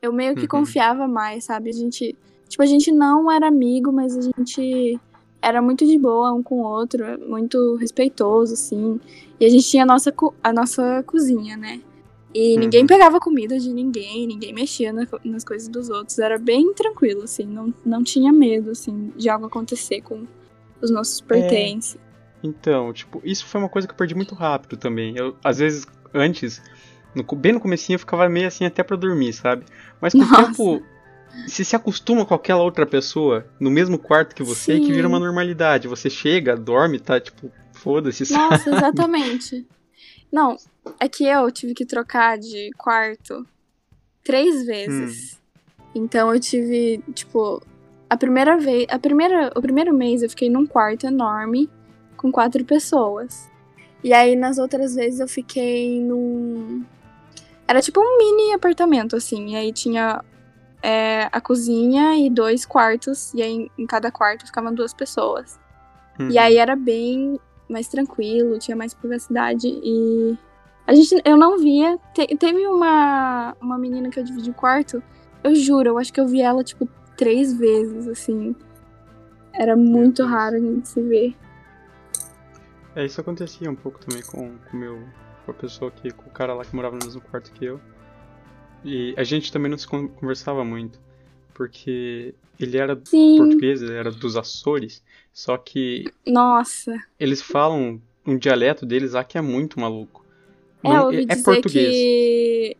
eu 0.00 0.12
meio 0.12 0.34
que 0.34 0.42
uhum. 0.42 0.48
confiava 0.48 1.06
mais, 1.08 1.44
sabe? 1.44 1.70
A 1.70 1.72
gente 1.72 2.16
Tipo, 2.52 2.62
a 2.64 2.66
gente 2.66 2.92
não 2.92 3.32
era 3.32 3.48
amigo, 3.48 3.90
mas 3.90 4.14
a 4.14 4.20
gente 4.20 5.00
era 5.40 5.62
muito 5.62 5.86
de 5.86 5.96
boa 5.98 6.34
um 6.34 6.42
com 6.42 6.56
o 6.56 6.64
outro, 6.66 7.02
muito 7.26 7.76
respeitoso, 7.76 8.52
assim. 8.52 9.00
E 9.40 9.46
a 9.46 9.48
gente 9.48 9.66
tinha 9.66 9.84
a 9.84 9.86
nossa, 9.86 10.14
a 10.44 10.52
nossa 10.52 11.02
cozinha, 11.04 11.56
né? 11.56 11.80
E 12.34 12.58
ninguém 12.58 12.82
uhum. 12.82 12.86
pegava 12.86 13.18
comida 13.18 13.58
de 13.58 13.72
ninguém, 13.72 14.26
ninguém 14.26 14.52
mexia 14.52 14.92
na, 14.92 15.06
nas 15.24 15.44
coisas 15.44 15.66
dos 15.66 15.88
outros. 15.88 16.18
Era 16.18 16.38
bem 16.38 16.74
tranquilo, 16.74 17.22
assim, 17.22 17.46
não, 17.46 17.72
não 17.86 18.04
tinha 18.04 18.30
medo, 18.30 18.72
assim, 18.72 19.10
de 19.16 19.30
algo 19.30 19.46
acontecer 19.46 20.02
com 20.02 20.26
os 20.82 20.90
nossos 20.90 21.20
pertences. 21.20 21.96
É. 21.96 21.98
Então, 22.42 22.92
tipo, 22.92 23.22
isso 23.24 23.46
foi 23.46 23.60
uma 23.60 23.68
coisa 23.68 23.86
que 23.86 23.92
eu 23.92 23.96
perdi 23.96 24.14
muito 24.14 24.34
rápido 24.34 24.76
também. 24.76 25.16
Eu, 25.16 25.36
às 25.44 25.58
vezes, 25.58 25.86
antes, 26.12 26.60
no, 27.14 27.22
bem 27.36 27.52
no 27.52 27.60
comecinho, 27.60 27.94
eu 27.94 28.00
ficava 28.00 28.28
meio 28.28 28.48
assim 28.48 28.64
até 28.64 28.82
pra 28.82 28.96
dormir, 28.96 29.32
sabe? 29.32 29.64
Mas 30.00 30.12
com 30.12 30.18
Nossa. 30.18 30.42
o 30.42 30.46
tempo, 30.46 30.82
se 31.46 31.64
se 31.64 31.76
acostuma 31.76 32.26
com 32.26 32.34
aquela 32.34 32.62
outra 32.62 32.84
pessoa 32.84 33.46
no 33.60 33.70
mesmo 33.70 33.98
quarto 33.98 34.34
que 34.34 34.42
você, 34.42 34.76
Sim. 34.76 34.84
que 34.84 34.92
vira 34.92 35.06
uma 35.06 35.20
normalidade. 35.20 35.86
Você 35.86 36.10
chega, 36.10 36.56
dorme, 36.56 36.98
tá, 36.98 37.20
tipo, 37.20 37.50
foda-se, 37.72 38.26
sabe? 38.26 38.50
Nossa, 38.50 38.70
exatamente. 38.74 39.66
Não, 40.32 40.56
é 40.98 41.08
que 41.08 41.24
eu 41.24 41.50
tive 41.52 41.74
que 41.74 41.86
trocar 41.86 42.38
de 42.38 42.70
quarto 42.76 43.46
três 44.24 44.66
vezes. 44.66 45.34
Hum. 45.34 45.38
Então 45.94 46.34
eu 46.34 46.40
tive, 46.40 47.02
tipo, 47.14 47.62
a 48.12 48.16
primeira 48.18 48.58
vez, 48.58 48.86
a 48.90 48.98
primeira, 48.98 49.50
o 49.56 49.62
primeiro 49.62 49.94
mês 49.94 50.22
eu 50.22 50.28
fiquei 50.28 50.50
num 50.50 50.66
quarto 50.66 51.06
enorme 51.06 51.70
com 52.14 52.30
quatro 52.30 52.62
pessoas. 52.62 53.50
E 54.04 54.12
aí 54.12 54.36
nas 54.36 54.58
outras 54.58 54.94
vezes 54.94 55.18
eu 55.18 55.26
fiquei 55.26 55.98
num 55.98 56.84
era 57.66 57.80
tipo 57.80 58.00
um 58.02 58.18
mini 58.18 58.52
apartamento 58.52 59.16
assim, 59.16 59.52
e 59.52 59.56
aí 59.56 59.72
tinha 59.72 60.22
é, 60.82 61.26
a 61.32 61.40
cozinha 61.40 62.18
e 62.18 62.28
dois 62.28 62.66
quartos, 62.66 63.32
e 63.32 63.40
aí 63.40 63.70
em 63.78 63.86
cada 63.86 64.12
quarto 64.12 64.44
ficavam 64.44 64.74
duas 64.74 64.92
pessoas. 64.92 65.58
Uhum. 66.20 66.28
E 66.28 66.36
aí 66.36 66.58
era 66.58 66.76
bem 66.76 67.40
mais 67.66 67.88
tranquilo, 67.88 68.58
tinha 68.58 68.76
mais 68.76 68.92
privacidade 68.92 69.68
e 69.68 70.36
a 70.86 70.94
gente 70.94 71.18
eu 71.24 71.38
não 71.38 71.56
via. 71.58 71.98
Te, 72.12 72.26
teve 72.36 72.66
uma 72.66 73.56
uma 73.58 73.78
menina 73.78 74.10
que 74.10 74.20
eu 74.20 74.24
dividi 74.24 74.50
o 74.50 74.54
quarto, 74.54 75.02
eu 75.42 75.54
juro, 75.54 75.88
eu 75.88 75.98
acho 75.98 76.12
que 76.12 76.20
eu 76.20 76.28
vi 76.28 76.42
ela 76.42 76.62
tipo 76.62 76.86
três 77.22 77.56
vezes 77.56 78.08
assim. 78.08 78.56
Era 79.52 79.76
muito 79.76 80.24
raro 80.24 80.56
a 80.56 80.58
gente 80.58 80.88
se 80.88 81.00
ver. 81.00 81.36
É, 82.96 83.04
isso 83.04 83.20
acontecia 83.20 83.70
um 83.70 83.76
pouco 83.76 84.00
também 84.04 84.22
com, 84.22 84.58
com, 84.58 84.76
meu, 84.76 85.00
com 85.44 85.50
a 85.52 85.54
pessoa 85.54 85.90
que, 85.90 86.10
com 86.10 86.28
o 86.28 86.32
cara 86.32 86.52
lá 86.52 86.64
que 86.64 86.74
morava 86.74 86.96
no 86.96 87.04
mesmo 87.04 87.20
quarto 87.20 87.52
que 87.52 87.64
eu. 87.64 87.80
E 88.84 89.14
a 89.16 89.22
gente 89.22 89.52
também 89.52 89.70
não 89.70 89.78
se 89.78 89.86
conversava 89.86 90.64
muito, 90.64 90.98
porque 91.54 92.34
ele 92.58 92.76
era 92.76 93.00
Sim. 93.04 93.36
português, 93.36 93.80
ele 93.80 93.94
era 93.94 94.10
dos 94.10 94.36
Açores, 94.36 95.00
só 95.32 95.56
que. 95.56 96.12
Nossa! 96.26 97.00
Eles 97.20 97.40
falam 97.40 98.02
um 98.26 98.36
dialeto 98.36 98.84
deles 98.84 99.12
lá 99.12 99.22
que 99.22 99.38
é 99.38 99.40
muito 99.40 99.78
maluco. 99.78 100.26
É, 100.82 100.88
não, 100.88 100.96
eu 100.96 101.04
ouvi 101.04 101.26
é, 101.28 101.32
é 101.32 101.42
português. 101.42 101.94
que 101.94 102.76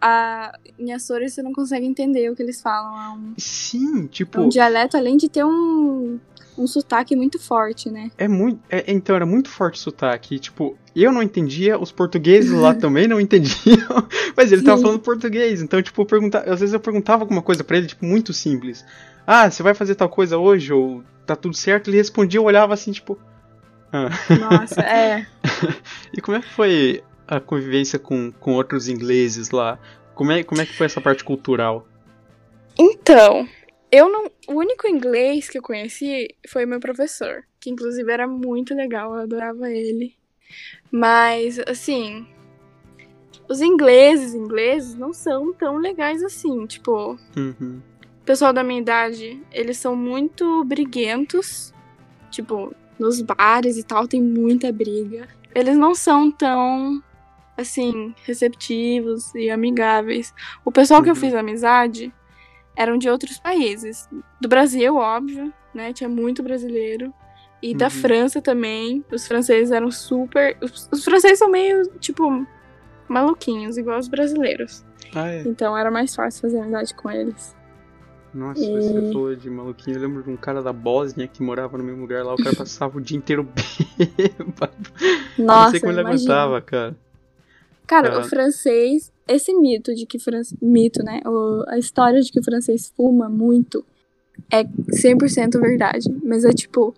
a, 0.00 0.52
em 0.78 0.92
Açores 0.92 1.34
você 1.34 1.42
não 1.42 1.52
consegue 1.52 1.86
entender 1.86 2.30
o 2.30 2.36
que 2.36 2.42
eles 2.42 2.60
falam. 2.60 3.00
É 3.00 3.08
um, 3.16 3.34
Sim, 3.36 4.06
tipo. 4.06 4.40
É 4.40 4.42
um 4.42 4.48
dialeto, 4.48 4.96
além 4.96 5.16
de 5.16 5.28
ter 5.28 5.44
um, 5.44 6.18
um 6.56 6.66
sotaque 6.66 7.16
muito 7.16 7.38
forte, 7.38 7.90
né? 7.90 8.10
É 8.16 8.28
muito. 8.28 8.60
É, 8.70 8.84
então, 8.92 9.16
era 9.16 9.26
muito 9.26 9.48
forte 9.48 9.76
o 9.76 9.78
sotaque. 9.78 10.38
tipo, 10.38 10.76
eu 10.94 11.12
não 11.12 11.22
entendia, 11.22 11.78
os 11.78 11.90
portugueses 11.90 12.52
lá 12.52 12.74
também 12.76 13.08
não 13.08 13.20
entendiam, 13.20 14.06
mas 14.36 14.52
ele 14.52 14.60
Sim. 14.60 14.66
tava 14.66 14.82
falando 14.82 15.00
português. 15.00 15.60
Então, 15.60 15.82
tipo, 15.82 16.04
pergunta, 16.06 16.40
às 16.40 16.60
vezes 16.60 16.72
eu 16.72 16.80
perguntava 16.80 17.22
alguma 17.22 17.42
coisa 17.42 17.64
para 17.64 17.76
ele, 17.76 17.86
tipo, 17.86 18.04
muito 18.04 18.32
simples. 18.32 18.84
Ah, 19.26 19.50
você 19.50 19.62
vai 19.62 19.74
fazer 19.74 19.94
tal 19.94 20.08
coisa 20.08 20.38
hoje? 20.38 20.72
Ou 20.72 21.02
tá 21.26 21.36
tudo 21.36 21.56
certo? 21.56 21.90
Ele 21.90 21.98
respondia, 21.98 22.38
eu 22.38 22.44
olhava 22.44 22.72
assim, 22.72 22.92
tipo. 22.92 23.18
Ah. 23.92 24.08
Nossa, 24.38 24.80
é. 24.80 25.26
e 26.16 26.20
como 26.20 26.36
é 26.36 26.40
que 26.40 26.48
foi 26.48 27.02
a 27.28 27.38
convivência 27.38 27.98
com, 27.98 28.32
com 28.32 28.54
outros 28.54 28.88
ingleses 28.88 29.50
lá? 29.50 29.78
Como 30.14 30.32
é, 30.32 30.42
como 30.42 30.60
é 30.60 30.66
que 30.66 30.76
foi 30.76 30.86
essa 30.86 31.00
parte 31.00 31.22
cultural? 31.22 31.86
Então, 32.76 33.46
eu 33.92 34.10
não. 34.10 34.26
O 34.48 34.54
único 34.54 34.88
inglês 34.88 35.48
que 35.48 35.58
eu 35.58 35.62
conheci 35.62 36.34
foi 36.48 36.64
meu 36.64 36.80
professor, 36.80 37.44
que 37.60 37.70
inclusive 37.70 38.10
era 38.10 38.26
muito 38.26 38.74
legal, 38.74 39.14
eu 39.14 39.20
adorava 39.20 39.70
ele. 39.70 40.14
Mas, 40.90 41.58
assim. 41.60 42.26
Os 43.48 43.62
ingleses, 43.62 44.34
ingleses, 44.34 44.94
não 44.94 45.12
são 45.12 45.52
tão 45.52 45.76
legais 45.76 46.22
assim. 46.22 46.66
Tipo. 46.66 47.18
Uhum. 47.36 47.80
O 48.20 48.24
pessoal 48.28 48.52
da 48.52 48.62
minha 48.62 48.80
idade, 48.80 49.40
eles 49.52 49.78
são 49.78 49.96
muito 49.96 50.64
briguentos. 50.64 51.72
Tipo, 52.30 52.74
nos 52.98 53.22
bares 53.22 53.78
e 53.78 53.82
tal, 53.82 54.06
tem 54.06 54.22
muita 54.22 54.70
briga. 54.70 55.28
Eles 55.54 55.78
não 55.78 55.94
são 55.94 56.30
tão, 56.30 57.02
assim, 57.58 58.14
receptivos 58.24 59.34
e 59.34 59.50
amigáveis. 59.50 60.32
O 60.64 60.70
pessoal 60.70 61.00
uhum. 61.00 61.04
que 61.04 61.10
eu 61.10 61.14
uhum. 61.14 61.20
fiz 61.20 61.34
amizade 61.34 62.14
eram 62.76 62.96
de 62.96 63.10
outros 63.10 63.38
países. 63.38 64.08
Do 64.40 64.48
Brasil, 64.48 64.94
óbvio, 64.94 65.52
né? 65.74 65.92
Tinha 65.92 66.08
muito 66.08 66.40
brasileiro. 66.40 67.12
E 67.60 67.72
uhum. 67.72 67.76
da 67.76 67.90
França 67.90 68.40
também. 68.40 69.04
Os 69.10 69.26
franceses 69.26 69.72
eram 69.72 69.90
super. 69.90 70.56
Os, 70.62 70.88
os, 70.92 71.04
franceses 71.04 71.40
são 71.40 71.50
meio, 71.50 71.82
tipo, 71.98 72.46
maluquinhos, 73.08 73.76
igual 73.76 73.98
os 73.98 74.06
brasileiros. 74.06 74.84
Ah, 75.12 75.28
é. 75.28 75.42
Então 75.42 75.76
era 75.76 75.90
mais 75.90 76.14
fácil 76.14 76.42
fazer 76.42 76.60
amizade 76.60 76.94
com 76.94 77.10
eles. 77.10 77.56
Nossa, 78.32 78.60
e... 78.60 78.70
você 78.72 79.12
falou 79.12 79.34
de 79.34 79.50
maluquinho. 79.50 79.96
Eu 79.96 80.02
lembro 80.02 80.22
de 80.22 80.30
um 80.30 80.36
cara 80.36 80.62
da 80.62 80.72
Bósnia 80.72 81.26
que 81.26 81.42
morava 81.42 81.76
no 81.76 81.82
mesmo 81.82 82.02
lugar 82.02 82.24
lá. 82.24 82.34
O 82.34 82.36
cara 82.36 82.54
passava 82.56 82.98
o 82.98 83.00
dia 83.00 83.18
inteiro 83.18 83.42
bêbado. 83.98 84.92
Nossa, 85.36 85.64
não 85.64 85.70
sei 85.72 85.80
como 85.80 85.92
ele 85.92 86.00
aguentava, 86.00 86.60
cara. 86.60 86.96
Cara, 87.88 88.20
o 88.20 88.22
francês, 88.22 89.10
esse 89.26 89.52
mito 89.54 89.94
de 89.94 90.04
que 90.04 90.18
mito, 90.60 91.02
né? 91.02 91.22
O, 91.24 91.64
a 91.66 91.78
história 91.78 92.20
de 92.20 92.30
que 92.30 92.38
o 92.38 92.44
francês 92.44 92.92
fuma 92.94 93.30
muito 93.30 93.84
é 94.52 94.62
100% 94.62 95.58
verdade, 95.58 96.08
mas 96.22 96.44
é 96.44 96.50
tipo 96.50 96.94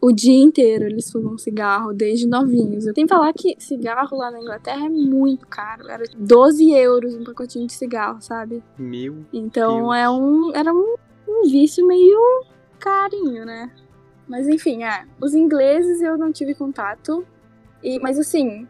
o 0.00 0.12
dia 0.12 0.42
inteiro 0.42 0.84
eles 0.84 1.10
fumam 1.10 1.36
cigarro 1.36 1.92
desde 1.92 2.26
novinhos. 2.26 2.86
Eu 2.86 2.94
tenho 2.94 3.06
que 3.06 3.14
falar 3.14 3.32
que 3.32 3.56
cigarro 3.58 4.16
lá 4.16 4.30
na 4.30 4.40
Inglaterra 4.40 4.86
é 4.86 4.88
muito 4.88 5.46
caro. 5.46 5.88
Era 5.88 6.04
12 6.16 6.72
euros 6.72 7.14
um 7.14 7.24
pacotinho 7.24 7.66
de 7.66 7.72
cigarro, 7.72 8.20
sabe? 8.20 8.62
Meu. 8.78 9.24
Então 9.32 9.76
Deus. 9.78 9.96
é 9.96 10.08
um, 10.08 10.54
era 10.54 10.72
um, 10.72 10.96
um 11.28 11.42
vício 11.50 11.86
meio 11.86 12.44
carinho, 12.78 13.44
né? 13.44 13.70
Mas 14.28 14.48
enfim, 14.48 14.84
é. 14.84 15.04
Os 15.20 15.34
ingleses 15.34 16.00
eu 16.00 16.16
não 16.16 16.32
tive 16.32 16.54
contato. 16.54 17.24
E, 17.82 17.98
mas 18.00 18.18
assim, 18.18 18.66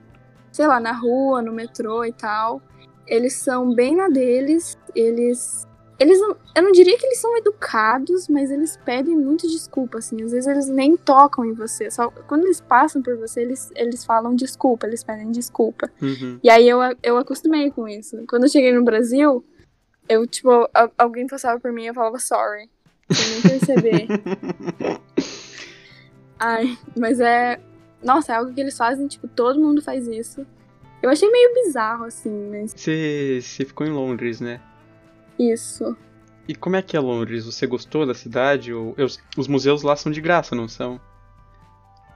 sei 0.53 0.67
lá, 0.67 0.79
na 0.79 0.93
rua, 0.93 1.43
no 1.43 1.53
metrô 1.53 2.05
e 2.05 2.13
tal. 2.13 2.63
Eles 3.07 3.35
são 3.35 3.75
bem 3.75 3.97
na 3.97 4.09
deles, 4.09 4.79
eles. 4.95 5.67
Eles 5.99 6.21
não, 6.21 6.37
eu 6.57 6.63
não 6.63 6.73
diria 6.73 6.99
que 6.99 7.07
eles 7.07 7.21
são 7.21 7.37
educados, 7.37 8.29
mas 8.29 8.51
eles 8.51 8.77
pedem 8.85 9.17
muito 9.17 9.47
desculpa, 9.47 9.99
assim. 9.99 10.21
Às 10.23 10.33
vezes 10.33 10.47
eles 10.49 10.69
nem 10.69 10.97
tocam 10.97 11.45
em 11.45 11.53
você. 11.53 11.91
Só 11.91 12.11
quando 12.27 12.45
eles 12.45 12.61
passam 12.61 13.01
por 13.01 13.17
você, 13.17 13.43
eles, 13.43 13.71
eles 13.77 14.05
falam 14.05 14.35
desculpa, 14.35 14.87
eles 14.87 15.05
pedem 15.05 15.31
desculpa. 15.31 15.91
Uhum. 16.01 16.41
E 16.43 16.51
aí 16.51 16.69
eu, 16.69 16.81
eu 17.03 17.17
acostumei 17.19 17.71
com 17.71 17.87
isso. 17.87 18.25
Quando 18.29 18.45
eu 18.45 18.49
cheguei 18.49 18.73
no 18.73 18.83
Brasil, 18.83 19.45
eu, 20.09 20.27
tipo, 20.27 20.69
alguém 20.99 21.27
passava 21.27 21.61
por 21.61 21.73
mim 21.73 21.85
e 21.85 21.87
eu 21.89 21.95
falava 21.95 22.19
sorry. 22.19 22.69
Sem 23.11 23.31
nem 23.31 23.43
perceber. 23.43 24.07
Ai, 26.39 26.77
mas 26.99 27.21
é. 27.21 27.61
Nossa, 28.03 28.33
é 28.33 28.37
algo 28.37 28.53
que 28.53 28.61
eles 28.61 28.77
fazem, 28.77 29.07
tipo, 29.07 29.29
todo 29.29 29.61
mundo 29.61 29.81
faz 29.81 30.09
isso. 30.09 30.47
Eu 31.03 31.11
achei 31.11 31.31
meio 31.31 31.55
bizarro, 31.55 32.05
assim, 32.05 32.49
mas. 32.51 32.73
Você, 32.75 33.41
ficou 33.43 33.87
em 33.87 33.91
Londres, 33.91 34.41
né? 34.41 34.61
Isso. 35.39 35.97
E 36.47 36.55
como 36.55 36.77
é 36.77 36.83
que 36.83 36.97
é 36.97 37.01
Londres? 37.01 37.45
Você 37.45 37.67
gostou 37.67 38.07
da 38.07 38.15
cidade? 38.15 38.73
Os, 38.73 39.21
os 39.37 39.49
museus 39.49 39.83
lá 39.83 39.97
são 39.97 40.11
de 40.11 40.21
graça, 40.21 40.55
não 40.55 40.69
são? 40.69 41.01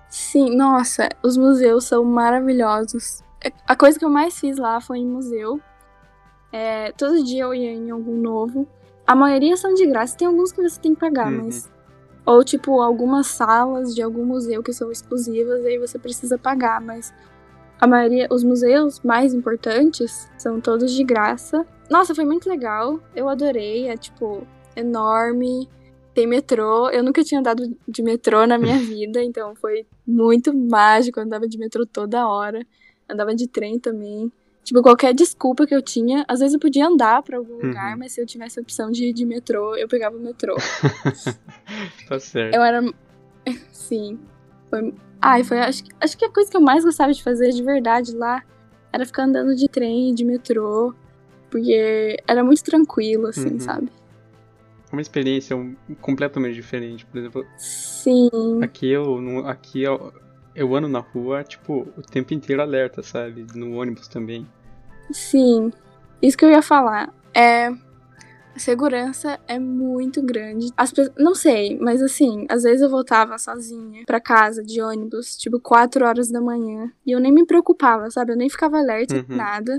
Sim, 0.08 0.56
nossa, 0.56 1.08
os 1.22 1.36
museus 1.36 1.84
são 1.84 2.04
maravilhosos. 2.04 3.22
É, 3.44 3.52
a 3.66 3.76
coisa 3.76 3.98
que 3.98 4.04
eu 4.04 4.10
mais 4.10 4.38
fiz 4.38 4.56
lá 4.56 4.80
foi 4.80 4.98
em 4.98 5.06
museu. 5.06 5.60
É, 6.52 6.92
todo 6.92 7.24
dia 7.24 7.42
eu 7.42 7.54
ia 7.54 7.72
em 7.72 7.90
algum 7.90 8.16
novo. 8.16 8.68
A 9.06 9.14
maioria 9.14 9.56
são 9.56 9.74
de 9.74 9.86
graça, 9.86 10.16
tem 10.16 10.26
alguns 10.26 10.52
que 10.52 10.62
você 10.62 10.80
tem 10.80 10.94
que 10.94 11.00
pagar, 11.00 11.30
uhum. 11.30 11.44
mas 11.44 11.70
ou, 12.26 12.42
tipo, 12.42 12.80
algumas 12.82 13.28
salas 13.28 13.94
de 13.94 14.02
algum 14.02 14.24
museu 14.24 14.62
que 14.62 14.72
são 14.72 14.90
exclusivas, 14.90 15.64
aí 15.64 15.78
você 15.78 15.96
precisa 15.98 16.36
pagar, 16.36 16.80
mas 16.80 17.14
a 17.78 17.86
maioria, 17.86 18.26
os 18.30 18.42
museus 18.42 19.00
mais 19.00 19.34
importantes 19.34 20.28
são 20.36 20.60
todos 20.60 20.92
de 20.92 21.04
graça. 21.04 21.64
Nossa, 21.90 22.14
foi 22.14 22.24
muito 22.24 22.48
legal. 22.48 22.98
Eu 23.14 23.28
adorei. 23.28 23.88
É, 23.88 23.96
tipo, 23.96 24.46
enorme. 24.74 25.68
Tem 26.14 26.26
metrô. 26.26 26.88
Eu 26.88 27.02
nunca 27.02 27.22
tinha 27.22 27.38
andado 27.38 27.62
de 27.86 28.02
metrô 28.02 28.46
na 28.46 28.58
minha 28.58 28.78
vida, 28.80 29.22
então 29.22 29.54
foi 29.54 29.86
muito 30.06 30.56
mágico. 30.56 31.20
Eu 31.20 31.24
andava 31.24 31.46
de 31.46 31.58
metrô 31.58 31.86
toda 31.86 32.26
hora. 32.26 32.66
Andava 33.08 33.34
de 33.34 33.46
trem 33.46 33.78
também. 33.78 34.32
Tipo, 34.66 34.82
qualquer 34.82 35.14
desculpa 35.14 35.64
que 35.64 35.72
eu 35.72 35.80
tinha, 35.80 36.24
às 36.26 36.40
vezes 36.40 36.54
eu 36.54 36.58
podia 36.58 36.88
andar 36.88 37.22
para 37.22 37.36
algum 37.36 37.54
uhum. 37.54 37.68
lugar, 37.68 37.96
mas 37.96 38.10
se 38.10 38.20
eu 38.20 38.26
tivesse 38.26 38.58
a 38.58 38.62
opção 38.62 38.90
de 38.90 39.04
ir 39.04 39.12
de 39.12 39.24
metrô, 39.24 39.76
eu 39.76 39.86
pegava 39.86 40.16
o 40.16 40.20
metrô. 40.20 40.56
tá 42.08 42.18
certo. 42.18 42.52
Eu 42.52 42.64
era 42.64 42.82
Sim. 43.70 44.18
Foi. 44.68 44.92
Ai, 45.22 45.44
foi. 45.44 45.60
Acho, 45.60 45.84
acho 46.00 46.18
que 46.18 46.24
a 46.24 46.30
coisa 46.32 46.50
que 46.50 46.56
eu 46.56 46.60
mais 46.60 46.84
gostava 46.84 47.12
de 47.12 47.22
fazer 47.22 47.50
de 47.50 47.62
verdade 47.62 48.12
lá 48.16 48.42
era 48.92 49.06
ficar 49.06 49.22
andando 49.22 49.54
de 49.54 49.68
trem, 49.68 50.12
de 50.12 50.24
metrô. 50.24 50.92
Porque 51.48 52.16
era 52.26 52.42
muito 52.42 52.64
tranquilo, 52.64 53.28
assim, 53.28 53.52
Uhum. 53.52 53.60
sabe? 53.60 53.88
Uma 54.90 55.00
experiência 55.00 55.56
completamente 56.00 56.56
diferente. 56.56 57.06
Por 57.06 57.18
exemplo, 57.18 57.46
Sim. 57.56 58.28
aqui 58.60 58.90
eu, 58.90 59.46
aqui 59.46 59.82
eu, 59.84 60.12
eu 60.56 60.74
ando 60.74 60.88
na 60.88 60.98
rua, 61.00 61.44
tipo, 61.44 61.86
o 61.96 62.02
tempo 62.02 62.32
inteiro 62.34 62.62
alerta, 62.62 63.02
sabe? 63.02 63.46
No 63.54 63.76
ônibus 63.78 64.08
também. 64.08 64.46
Sim, 65.12 65.72
isso 66.20 66.36
que 66.36 66.44
eu 66.44 66.50
ia 66.50 66.62
falar. 66.62 67.12
É. 67.34 67.68
A 67.68 68.58
segurança 68.58 69.38
é 69.46 69.58
muito 69.58 70.22
grande. 70.22 70.72
As. 70.74 70.90
Não 71.18 71.34
sei, 71.34 71.78
mas 71.78 72.00
assim, 72.02 72.46
às 72.48 72.62
vezes 72.62 72.80
eu 72.80 72.88
voltava 72.88 73.36
sozinha 73.38 74.02
pra 74.06 74.18
casa 74.18 74.64
de 74.64 74.80
ônibus, 74.80 75.36
tipo, 75.36 75.60
4 75.60 76.06
horas 76.06 76.30
da 76.30 76.40
manhã. 76.40 76.90
E 77.06 77.12
eu 77.12 77.20
nem 77.20 77.30
me 77.30 77.44
preocupava, 77.44 78.10
sabe? 78.10 78.32
Eu 78.32 78.36
nem 78.36 78.48
ficava 78.48 78.78
alerta, 78.78 79.14
Uhum. 79.14 79.36
nada. 79.36 79.78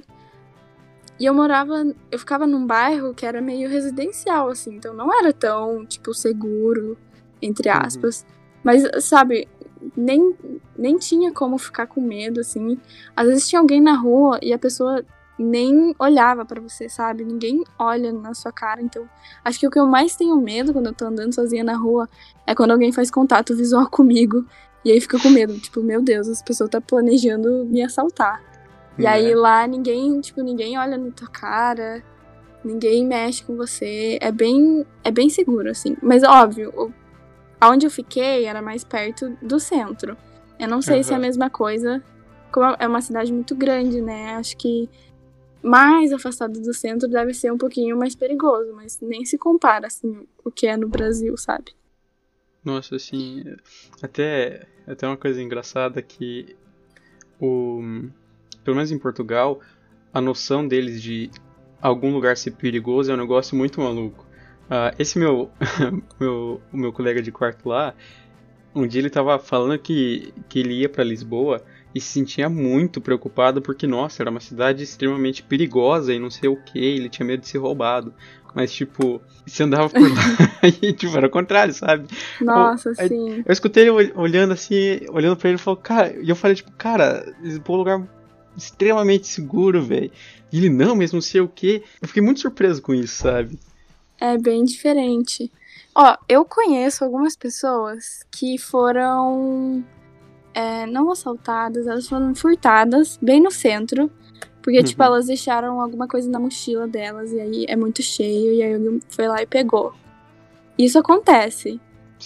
E 1.20 1.26
eu 1.26 1.34
morava. 1.34 1.92
Eu 2.12 2.20
ficava 2.20 2.46
num 2.46 2.68
bairro 2.68 3.16
que 3.16 3.26
era 3.26 3.42
meio 3.42 3.68
residencial, 3.68 4.50
assim, 4.50 4.76
então 4.76 4.94
não 4.94 5.12
era 5.12 5.34
tão, 5.34 5.84
tipo, 5.84 6.14
seguro, 6.14 6.96
entre 7.42 7.70
Uhum. 7.70 7.76
aspas. 7.80 8.24
Mas, 8.64 8.84
sabe, 9.04 9.48
nem, 9.96 10.36
nem 10.78 10.98
tinha 10.98 11.32
como 11.32 11.58
ficar 11.58 11.88
com 11.88 12.02
medo, 12.02 12.40
assim. 12.40 12.80
Às 13.16 13.28
vezes 13.28 13.50
tinha 13.50 13.60
alguém 13.60 13.82
na 13.82 13.94
rua 13.94 14.40
e 14.42 14.54
a 14.54 14.60
pessoa 14.60 15.04
nem 15.38 15.96
olhava 16.00 16.46
pra 16.46 16.60
você, 16.60 16.90
sabe? 16.90 17.24
Ninguém 17.24 17.64
olha 17.78 18.12
na 18.12 18.34
sua 18.34 18.52
cara. 18.52 18.82
Então, 18.82 19.08
acho 19.44 19.60
que 19.60 19.68
o 19.68 19.72
que 19.72 19.80
eu 19.80 19.86
mais 19.86 20.16
tenho 20.16 20.36
medo 20.42 20.74
quando 20.74 20.88
eu 20.88 20.94
tô 20.94 21.06
andando 21.06 21.34
sozinha 21.34 21.64
na 21.64 21.76
rua 21.76 22.10
é 22.46 22.56
quando 22.56 22.72
alguém 22.72 22.92
faz 22.92 23.12
contato 23.12 23.56
visual 23.56 23.88
comigo. 23.92 24.46
E 24.84 24.92
aí 24.92 25.02
fica 25.02 25.20
com 25.20 25.30
medo, 25.30 25.58
tipo, 25.60 25.82
meu 25.82 26.02
Deus, 26.02 26.28
essa 26.28 26.44
pessoa 26.44 26.70
tá 26.70 26.80
planejando 26.80 27.66
me 27.66 27.82
assaltar. 27.82 28.42
E 28.98 29.04
né? 29.04 29.10
aí 29.10 29.36
lá 29.36 29.68
ninguém, 29.68 30.20
tipo, 30.22 30.42
ninguém 30.42 30.78
olha 30.78 30.98
na 30.98 31.12
tua 31.12 31.28
cara, 31.28 32.02
ninguém 32.64 33.06
mexe 33.06 33.44
com 33.44 33.56
você. 33.56 34.18
É 34.22 34.32
bem, 34.32 34.86
é 35.04 35.12
bem 35.12 35.30
seguro, 35.30 35.70
assim. 35.70 35.96
Mas 36.02 36.24
óbvio, 36.24 36.94
o- 37.62 37.66
aonde 37.66 37.86
eu 37.86 37.92
fiquei 37.92 38.46
era 38.46 38.62
mais 38.62 38.84
perto 38.84 39.38
do 39.42 39.60
centro. 39.60 40.18
Eu 40.60 40.68
não 40.68 40.82
sei 40.82 41.04
se 41.04 41.14
é 41.14 41.16
a 41.16 41.20
mesma 41.20 41.50
coisa. 41.50 42.04
Como 42.52 42.66
é 42.80 42.88
uma 42.88 43.02
cidade 43.02 43.32
muito 43.34 43.56
grande, 43.56 44.02
né? 44.02 44.36
Acho 44.36 44.58
que 44.58 44.90
mais 45.62 46.14
afastado 46.14 46.60
do 46.62 46.74
centro 46.74 47.08
deve 47.08 47.34
ser 47.34 47.52
um 47.52 47.58
pouquinho 47.58 47.98
mais 47.98 48.16
perigoso, 48.16 48.74
mas 48.74 49.00
nem 49.02 49.26
se 49.26 49.38
compara, 49.38 49.88
assim, 49.88 50.28
o 50.46 50.52
que 50.52 50.68
é 50.68 50.78
no 50.78 50.88
Brasil, 50.88 51.36
sabe? 51.38 51.76
Nossa, 52.64 52.96
assim, 52.96 53.44
até, 54.02 54.68
até 54.86 55.08
uma 55.08 55.18
coisa 55.18 55.42
engraçada 55.42 56.02
que 56.02 56.56
o, 57.40 57.82
pelo 58.64 58.76
menos 58.76 58.92
em 58.92 59.00
Portugal, 59.00 59.62
a 60.14 60.22
noção 60.22 60.68
deles 60.68 61.02
de 61.02 61.32
algum 61.82 62.14
lugar 62.14 62.38
ser 62.38 62.52
perigoso 62.52 63.12
é 63.12 63.16
um 63.16 63.18
negócio 63.18 63.56
muito 63.58 63.82
maluco. 63.82 64.27
Ah, 64.70 64.94
esse 65.00 65.18
meu, 65.18 65.50
meu, 66.20 66.62
o 66.74 66.78
meu 66.78 66.92
colega 66.92 67.22
de 67.22 67.32
quarto 67.32 67.70
lá, 67.70 67.94
um 68.76 68.86
dia 68.86 69.02
ele 69.02 69.10
tava 69.10 69.40
falando 69.40 69.78
que, 69.80 70.34
que 70.50 70.60
ele 70.60 70.74
ia 70.82 70.90
pra 70.90 71.04
Lisboa 71.04 71.64
e 71.96 72.02
se 72.02 72.08
sentia 72.10 72.50
muito 72.50 73.00
preocupado 73.02 73.62
porque, 73.62 73.88
nossa, 73.88 74.22
era 74.22 74.30
uma 74.30 74.40
cidade 74.40 74.84
extremamente 74.84 75.42
perigosa 75.42 76.14
e 76.14 76.20
não 76.20 76.30
sei 76.30 76.50
o 76.50 76.58
que, 76.58 76.78
ele 76.78 77.10
tinha 77.10 77.26
medo 77.26 77.42
de 77.42 77.48
ser 77.48 77.58
roubado. 77.60 78.14
Mas, 78.54 78.72
tipo, 78.74 79.22
você 79.46 79.64
andava 79.64 79.90
por 79.90 80.02
lá 80.02 80.22
e, 80.82 80.92
tipo, 80.94 81.16
era 81.18 81.28
o 81.28 81.30
contrário, 81.32 81.74
sabe? 81.74 82.08
Nossa, 82.42 82.92
aí- 82.98 83.08
sim. 83.08 83.44
Eu 83.46 83.52
escutei 83.54 83.84
ele 83.84 83.90
ol- 83.92 84.22
olhando 84.22 84.54
assim, 84.54 85.00
olhando 85.10 85.38
pra 85.38 85.50
ele 85.50 85.58
e 85.58 85.62
falou, 85.62 85.80
cara, 85.80 86.16
e 86.22 86.30
eu 86.30 86.36
falei, 86.36 86.56
tipo, 86.56 86.72
cara, 86.74 87.26
Lisboa 87.42 87.74
é 87.74 87.76
um 87.76 87.78
lugar 88.00 88.08
extremamente 88.56 89.28
seguro, 89.28 89.82
velho. 89.82 90.12
E 90.52 90.58
ele, 90.58 90.70
não, 90.70 90.96
mas 90.96 91.14
não 91.14 91.22
sei 91.22 91.40
o 91.42 91.48
que. 91.48 91.84
Eu 92.02 92.08
fiquei 92.08 92.22
muito 92.24 92.40
surpreso 92.42 92.82
com 92.82 92.94
isso, 92.94 93.16
sabe? 93.22 93.58
É 94.20 94.38
bem 94.38 94.64
diferente. 94.64 95.52
Ó, 95.96 96.16
eu 96.28 96.46
conheço 96.46 97.04
algumas 97.04 97.36
pessoas 97.36 98.26
que 98.32 98.58
foram 98.58 99.84
é, 100.54 100.86
não 100.88 101.12
assaltadas, 101.12 101.88
elas 101.88 102.08
foram 102.08 102.34
furtadas 102.36 103.18
bem 103.22 103.42
no 103.42 103.52
centro. 103.52 104.12
Porque, 104.62 104.84
tipo, 104.84 105.02
Uhum. 105.02 105.08
elas 105.08 105.28
deixaram 105.28 105.80
alguma 105.80 106.08
coisa 106.08 106.30
na 106.30 106.40
mochila 106.40 106.88
delas 106.88 107.32
e 107.32 107.40
aí 107.40 107.66
é 107.70 107.76
muito 107.76 108.02
cheio 108.04 108.54
e 108.54 108.62
aí 108.62 108.74
alguém 108.74 109.00
foi 109.08 109.28
lá 109.28 109.42
e 109.42 109.46
pegou. 109.46 109.94
Isso 110.78 111.00
acontece. 111.00 111.80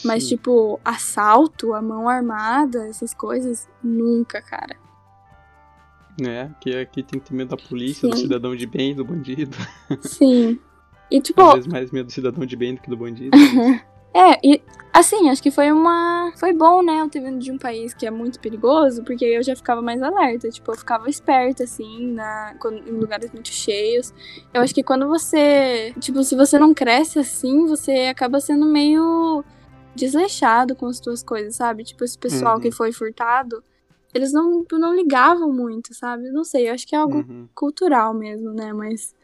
Mas, 0.04 0.24
Sim. 0.24 0.30
tipo, 0.30 0.80
assalto, 0.84 1.74
a 1.74 1.82
mão 1.82 2.08
armada, 2.10 2.88
essas 2.88 3.14
coisas, 3.14 3.68
nunca, 3.84 4.42
cara. 4.42 4.76
né, 6.20 6.54
que 6.62 6.76
aqui 6.76 7.02
tem 7.04 7.20
que 7.20 7.28
ter 7.30 7.34
medo 7.36 7.50
da 7.50 7.58
polícia, 7.58 8.08
do 8.08 8.16
Sim. 8.16 8.24
cidadão 8.24 8.56
de 8.56 8.66
bem, 8.68 8.94
do 8.96 9.04
bandido. 9.06 9.56
Sim. 10.02 10.60
E, 11.12 11.20
tipo, 11.22 11.42
Às 11.42 11.54
vezes 11.56 11.68
mais 11.68 11.92
medo 11.92 12.06
do 12.08 12.12
cidadão 12.12 12.46
de 12.46 12.56
bem 12.56 12.74
do 12.76 12.82
que 12.82 12.90
do 12.90 12.98
bandido. 12.98 13.32
É, 14.14 14.38
e 14.46 14.62
assim, 14.92 15.30
acho 15.30 15.42
que 15.42 15.50
foi 15.50 15.72
uma. 15.72 16.34
Foi 16.36 16.52
bom, 16.52 16.82
né, 16.84 17.00
eu 17.00 17.08
ter 17.10 17.22
vindo 17.22 17.40
de 17.40 17.50
um 17.50 17.58
país 17.58 17.94
que 17.94 18.06
é 18.06 18.12
muito 18.12 18.42
perigoso, 18.42 19.06
porque 19.06 19.24
aí 19.24 19.36
eu 19.36 19.42
já 19.42 19.56
ficava 19.56 19.82
mais 19.82 20.02
alerta. 20.02 20.50
Tipo, 20.50 20.74
eu 20.74 20.78
ficava 20.78 21.10
esperta, 21.10 21.64
assim, 21.64 22.12
na, 22.12 22.54
quando- 22.60 22.86
em 22.86 22.92
lugares 22.92 23.32
muito 23.32 23.48
cheios. 23.48 24.14
Eu 24.54 24.60
acho 24.62 24.76
que 24.76 24.84
quando 24.84 25.08
você. 25.08 25.94
Tipo, 25.98 26.22
se 26.26 26.36
você 26.36 26.60
não 26.60 26.74
cresce 26.74 27.20
assim, 27.20 27.66
você 27.68 28.08
acaba 28.12 28.42
sendo 28.42 28.66
meio 28.66 29.46
desleixado 29.96 30.76
com 30.76 30.88
as 30.88 30.98
suas 30.98 31.24
coisas, 31.24 31.56
sabe? 31.56 31.86
Tipo, 31.86 32.04
esse 32.04 32.18
pessoal 32.18 32.56
Uhum. 32.56 32.62
que 32.62 32.70
foi 32.72 32.92
furtado, 32.92 33.64
eles 34.14 34.34
não, 34.34 34.66
não 34.74 34.94
ligavam 34.94 35.54
muito, 35.54 35.94
sabe? 35.94 36.30
Não 36.32 36.44
sei, 36.44 36.68
eu 36.70 36.74
acho 36.74 36.86
que 36.86 36.96
é 36.96 37.00
algo 37.00 37.20
Uhum. 37.20 37.48
cultural 37.56 38.14
mesmo, 38.14 38.52
né? 38.54 38.74
Mas 38.74 39.16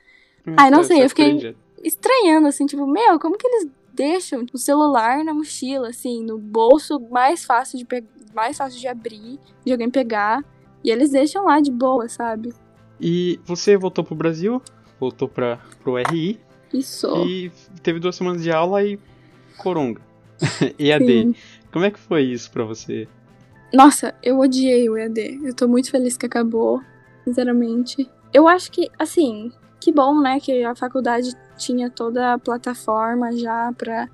Ai, 0.56 0.71
não 0.71 0.78
Sabe, 0.82 0.88
sei, 0.95 1.04
eu 1.04 1.10
fiquei- 1.10 1.56
estranhando, 1.83 2.47
assim, 2.47 2.65
tipo, 2.65 2.85
meu, 2.87 3.19
como 3.19 3.37
que 3.37 3.47
eles 3.47 3.67
deixam 3.93 4.45
o 4.53 4.57
celular 4.57 5.23
na 5.23 5.33
mochila, 5.33 5.89
assim, 5.89 6.23
no 6.23 6.37
bolso 6.37 6.99
mais 7.09 7.43
fácil 7.45 7.77
de 7.79 7.85
pe- 7.85 8.03
mais 8.33 8.57
fácil 8.57 8.79
de 8.79 8.87
abrir, 8.87 9.39
de 9.65 9.71
alguém 9.71 9.89
pegar, 9.89 10.43
e 10.83 10.91
eles 10.91 11.09
deixam 11.11 11.45
lá 11.45 11.59
de 11.59 11.71
boa, 11.71 12.07
sabe? 12.07 12.53
E 13.01 13.39
você 13.45 13.75
voltou 13.75 14.03
pro 14.03 14.15
Brasil, 14.15 14.61
voltou 14.99 15.27
pra, 15.27 15.59
pro 15.83 15.97
RI 15.97 16.39
Isso. 16.73 17.07
e 17.27 17.51
teve 17.81 17.99
duas 17.99 18.15
semanas 18.15 18.43
de 18.43 18.51
aula 18.51 18.83
e 18.83 18.99
coronga. 19.57 20.01
EAD. 20.77 21.05
Sim. 21.05 21.35
Como 21.71 21.85
é 21.85 21.91
que 21.91 21.99
foi 21.99 22.21
isso 22.23 22.51
pra 22.51 22.63
você? 22.63 23.07
Nossa, 23.73 24.13
eu 24.23 24.39
odiei 24.39 24.87
o 24.89 24.95
EAD. 24.97 25.39
Eu 25.43 25.53
tô 25.55 25.67
muito 25.67 25.89
feliz 25.91 26.15
que 26.15 26.25
acabou, 26.25 26.81
sinceramente. 27.23 28.07
Eu 28.33 28.47
acho 28.47 28.71
que, 28.71 28.89
assim, 28.97 29.51
que 29.79 29.91
bom, 29.91 30.19
né, 30.21 30.39
que 30.39 30.63
a 30.63 30.75
faculdade 30.75 31.31
tinha 31.57 31.89
toda 31.89 32.33
a 32.33 32.39
plataforma 32.39 33.31
já 33.35 33.73
pra 33.77 34.07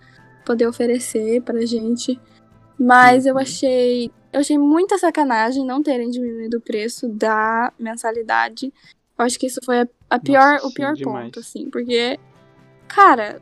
poder 0.46 0.68
oferecer 0.68 1.42
pra 1.42 1.66
gente. 1.66 2.20
Mas 2.80 3.26
eu 3.26 3.36
Uhum. 3.36 3.42
achei, 3.42 4.12
eu 4.32 4.40
achei 4.40 4.58
muita 4.58 4.98
sacanagem 4.98 5.66
não 5.66 5.82
terem 5.84 6.10
diminuído 6.10 6.58
o 6.58 6.62
preço 6.62 7.08
da 7.08 7.72
mensalidade. 7.80 8.74
Eu 9.18 9.26
acho 9.26 9.38
que 9.40 9.46
isso 9.48 9.60
foi 9.64 9.82
a, 9.82 9.88
a 10.10 10.20
pior, 10.20 10.54
Nossa, 10.54 10.68
o 10.68 10.74
pior 10.74 10.94
demais. 10.94 11.26
ponto, 11.26 11.40
assim, 11.40 11.70
porque, 11.70 12.20
cara, 12.88 13.40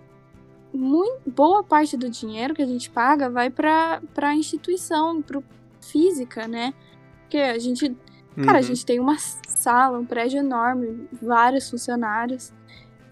muito, 0.74 1.22
boa 1.30 1.64
parte 1.64 1.98
do 1.98 2.10
dinheiro 2.10 2.54
que 2.54 2.62
a 2.62 2.66
gente 2.68 2.90
paga 2.90 3.30
vai 3.30 3.50
pra, 3.50 4.02
pra 4.14 4.36
instituição, 4.36 5.22
pro 5.22 5.44
física, 5.82 6.48
né? 6.48 6.74
Porque 7.22 7.38
a 7.38 7.58
gente, 7.58 7.96
cara, 8.44 8.58
a 8.58 8.62
Uhum. 8.62 8.68
gente 8.68 8.86
tem 8.86 9.00
uma 9.00 9.18
sala, 9.18 9.98
um 10.00 10.06
prédio 10.06 10.40
enorme, 10.40 11.08
vários 11.22 11.70
funcionários. 11.70 12.54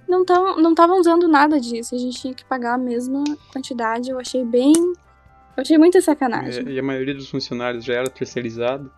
Não 0.09 0.21
estavam 0.21 0.57
não 0.57 0.73
tavam 0.73 0.99
usando 0.99 1.27
nada 1.27 1.59
disso, 1.59 1.93
a 1.93 1.97
gente 1.97 2.19
tinha 2.19 2.33
que 2.33 2.43
pagar 2.43 2.73
a 2.73 2.77
mesma 2.77 3.23
quantidade. 3.53 4.09
Eu 4.09 4.19
achei 4.19 4.43
bem. 4.43 4.73
Eu 4.75 5.61
achei 5.61 5.77
muita 5.77 6.01
sacanagem. 6.01 6.67
É, 6.67 6.71
e 6.71 6.79
a 6.79 6.83
maioria 6.83 7.13
dos 7.13 7.29
funcionários 7.29 7.85
já 7.85 7.93
era 7.93 8.09
terceirizado. 8.09 8.91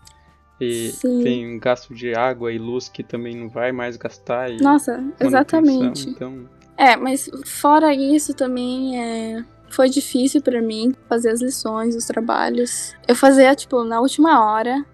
E 0.60 0.90
Sim. 0.92 1.22
tem 1.24 1.56
um 1.56 1.60
gasto 1.60 1.94
de 1.94 2.14
água 2.14 2.52
e 2.54 2.58
luz 2.60 2.88
que 2.88 3.04
também 3.04 3.36
não 3.36 3.50
vai 3.50 3.72
mais 3.72 3.98
gastar. 3.98 4.50
E 4.52 4.62
Nossa, 4.62 5.04
exatamente. 5.20 6.08
Então, 6.10 6.48
É, 6.78 6.96
mas 6.96 7.30
fora 7.46 7.94
isso 7.94 8.34
também 8.34 9.00
é. 9.00 9.44
Foi 9.70 9.90
difícil 9.90 10.42
pra 10.42 10.62
mim 10.62 10.94
fazer 11.08 11.30
as 11.30 11.42
lições, 11.42 11.96
os 11.96 12.06
trabalhos. 12.06 12.94
Eu 13.08 13.16
fazia, 13.16 13.56
tipo, 13.56 13.84
na 13.84 14.00
última 14.02 14.46
hora. 14.46 14.86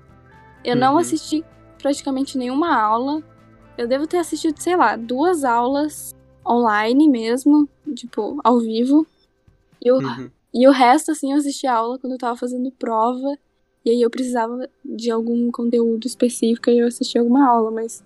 Eu 0.63 0.75
não 0.75 0.93
Uhum. 0.93 0.99
assisti 0.99 1.43
praticamente 1.81 2.37
nenhuma 2.37 2.75
aula. 2.79 3.21
Eu 3.77 3.87
devo 3.87 4.07
ter 4.07 4.17
assistido, 4.17 4.59
sei 4.59 4.75
lá, 4.75 4.95
duas 4.95 5.43
aulas 5.43 6.13
online 6.45 7.07
mesmo, 7.07 7.69
tipo, 7.93 8.39
ao 8.43 8.59
vivo. 8.59 9.05
E 9.83 9.91
o, 9.91 9.97
uhum. 9.99 10.31
e 10.53 10.67
o 10.67 10.71
resto, 10.71 11.11
assim, 11.11 11.31
eu 11.31 11.37
assisti 11.37 11.67
a 11.67 11.75
aula 11.75 11.99
quando 11.99 12.13
eu 12.13 12.17
tava 12.19 12.35
fazendo 12.35 12.71
prova. 12.71 13.37
E 13.85 13.89
aí 13.91 14.01
eu 14.01 14.09
precisava 14.09 14.67
de 14.83 15.11
algum 15.11 15.51
conteúdo 15.51 16.05
específico 16.07 16.69
e 16.69 16.79
eu 16.79 16.87
assisti 16.87 17.17
alguma 17.17 17.47
aula, 17.47 17.71
mas 17.71 18.03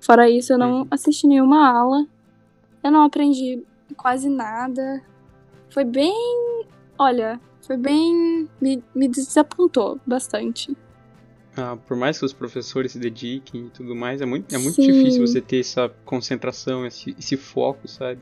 fora 0.00 0.28
isso 0.28 0.52
eu 0.52 0.58
não 0.58 0.82
Uhum. 0.82 0.88
assisti 0.90 1.26
nenhuma 1.26 1.68
aula. 1.68 2.06
Eu 2.82 2.90
não 2.90 3.02
aprendi 3.02 3.62
quase 3.96 4.28
nada. 4.28 5.02
Foi 5.70 5.84
bem. 5.84 6.14
Olha, 6.98 7.40
foi 7.62 7.76
bem. 7.76 8.48
me, 8.60 8.84
me 8.94 9.08
desapontou 9.08 9.98
bastante. 10.06 10.76
Ah, 11.56 11.76
por 11.76 11.96
mais 11.96 12.18
que 12.18 12.24
os 12.24 12.32
professores 12.32 12.92
se 12.92 12.98
dediquem 12.98 13.66
e 13.66 13.70
tudo 13.70 13.94
mais, 13.94 14.20
é 14.20 14.26
muito, 14.26 14.52
é 14.54 14.58
muito 14.58 14.76
Sim. 14.76 14.92
difícil 14.92 15.26
você 15.26 15.40
ter 15.40 15.60
essa 15.60 15.88
concentração, 16.04 16.84
esse, 16.84 17.14
esse 17.18 17.36
foco, 17.36 17.86
sabe? 17.86 18.20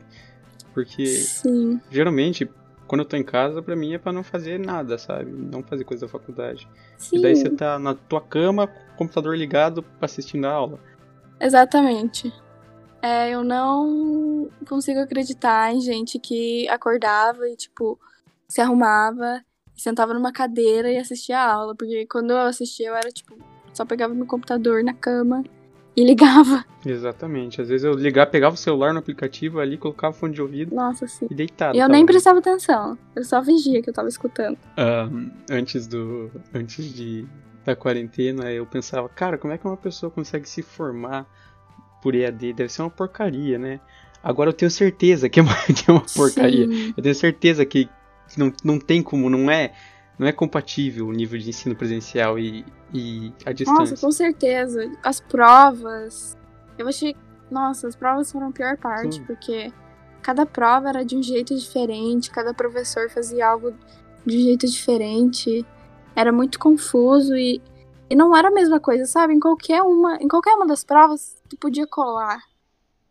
Porque 0.73 1.05
Sim. 1.05 1.81
geralmente, 1.89 2.49
quando 2.87 3.01
eu 3.01 3.05
tô 3.05 3.15
em 3.17 3.23
casa, 3.23 3.61
pra 3.61 3.75
mim 3.75 3.93
é 3.93 3.97
pra 3.97 4.11
não 4.11 4.23
fazer 4.23 4.59
nada, 4.59 4.97
sabe? 4.97 5.31
Não 5.31 5.63
fazer 5.63 5.83
coisa 5.83 6.05
da 6.05 6.11
faculdade. 6.11 6.67
Sim. 6.97 7.17
E 7.17 7.21
daí 7.21 7.35
você 7.35 7.49
tá 7.49 7.79
na 7.79 7.95
tua 7.95 8.21
cama, 8.21 8.67
computador 8.95 9.35
ligado, 9.35 9.83
assistindo 9.99 10.45
a 10.45 10.51
aula. 10.51 10.79
Exatamente. 11.39 12.31
É, 13.01 13.31
eu 13.31 13.43
não 13.43 14.49
consigo 14.67 14.99
acreditar 14.99 15.73
em 15.73 15.81
gente 15.81 16.19
que 16.19 16.69
acordava 16.69 17.49
e, 17.49 17.55
tipo, 17.55 17.99
se 18.47 18.61
arrumava, 18.61 19.43
sentava 19.75 20.13
numa 20.13 20.31
cadeira 20.31 20.91
e 20.91 20.97
assistia 20.97 21.39
a 21.39 21.53
aula. 21.53 21.75
Porque 21.75 22.05
quando 22.05 22.31
eu 22.31 22.39
assistia, 22.39 22.89
eu 22.89 22.95
era, 22.95 23.09
tipo, 23.11 23.37
só 23.73 23.85
pegava 23.85 24.13
meu 24.13 24.25
computador 24.25 24.83
na 24.83 24.93
cama 24.93 25.43
e 25.95 26.03
ligava. 26.05 26.65
Exatamente. 26.85 27.61
Às 27.61 27.69
vezes 27.69 27.83
eu 27.83 27.93
ligar, 27.93 28.27
pegava 28.27 28.55
o 28.55 28.57
celular 28.57 28.93
no 28.93 28.99
aplicativo 28.99 29.59
ali, 29.59 29.77
colocava 29.77 30.15
o 30.15 30.17
fone 30.17 30.33
de 30.33 30.41
ouvido 30.41 30.75
Nossa, 30.75 31.07
sim. 31.07 31.27
e 31.29 31.33
deitado. 31.35 31.75
E 31.75 31.79
eu 31.79 31.83
tava 31.83 31.93
nem 31.93 32.05
prestava 32.05 32.39
atenção. 32.39 32.97
Eu 33.15 33.23
só 33.23 33.43
fingia 33.43 33.81
que 33.81 33.89
eu 33.89 33.93
tava 33.93 34.09
escutando. 34.09 34.57
Ah, 34.77 35.09
antes 35.49 35.87
do 35.87 36.31
antes 36.53 36.93
de 36.93 37.25
da 37.65 37.75
quarentena 37.75 38.51
eu 38.51 38.65
pensava 38.65 39.07
cara 39.07 39.37
como 39.37 39.53
é 39.53 39.57
que 39.57 39.65
uma 39.65 39.77
pessoa 39.77 40.11
consegue 40.11 40.47
se 40.47 40.61
formar 40.61 41.25
por 42.01 42.13
EAD 42.13 42.53
deve 42.53 42.69
ser 42.69 42.81
uma 42.81 42.89
porcaria 42.89 43.57
né 43.57 43.79
agora 44.21 44.49
eu 44.49 44.53
tenho 44.53 44.69
certeza 44.69 45.29
que 45.29 45.39
é 45.39 45.43
uma, 45.43 45.55
que 45.73 45.89
é 45.89 45.93
uma 45.93 46.03
porcaria 46.13 46.67
Sim. 46.67 46.93
eu 46.95 47.01
tenho 47.01 47.15
certeza 47.15 47.65
que 47.65 47.89
não, 48.37 48.51
não 48.63 48.79
tem 48.79 49.01
como 49.03 49.29
não 49.29 49.49
é 49.49 49.73
não 50.17 50.27
é 50.27 50.31
compatível 50.31 51.07
o 51.07 51.11
nível 51.11 51.39
de 51.39 51.49
ensino 51.49 51.75
presencial 51.75 52.37
e, 52.37 52.63
e 52.93 53.33
a 53.45 53.51
distância 53.51 53.91
Nossa, 53.91 54.05
com 54.05 54.11
certeza. 54.11 54.91
As 55.03 55.19
provas. 55.19 56.37
Eu 56.77 56.87
achei. 56.87 57.15
Nossa, 57.49 57.87
as 57.87 57.95
provas 57.95 58.31
foram 58.31 58.47
a 58.49 58.51
pior 58.51 58.77
parte, 58.77 59.15
Sim. 59.15 59.23
porque 59.25 59.71
cada 60.21 60.45
prova 60.45 60.89
era 60.89 61.03
de 61.03 61.15
um 61.15 61.21
jeito 61.23 61.55
diferente, 61.55 62.31
cada 62.31 62.53
professor 62.53 63.09
fazia 63.09 63.47
algo 63.47 63.73
de 64.25 64.37
um 64.37 64.39
jeito 64.39 64.67
diferente. 64.67 65.65
Era 66.15 66.31
muito 66.31 66.59
confuso 66.59 67.35
e, 67.35 67.59
e 68.09 68.15
não 68.15 68.35
era 68.35 68.47
a 68.49 68.51
mesma 68.51 68.79
coisa, 68.79 69.05
sabe? 69.05 69.33
Em 69.33 69.39
qualquer 69.39 69.81
uma, 69.81 70.15
em 70.17 70.27
qualquer 70.27 70.53
uma 70.53 70.65
das 70.67 70.83
provas, 70.83 71.35
tu 71.49 71.57
podia 71.57 71.87
colar. 71.87 72.39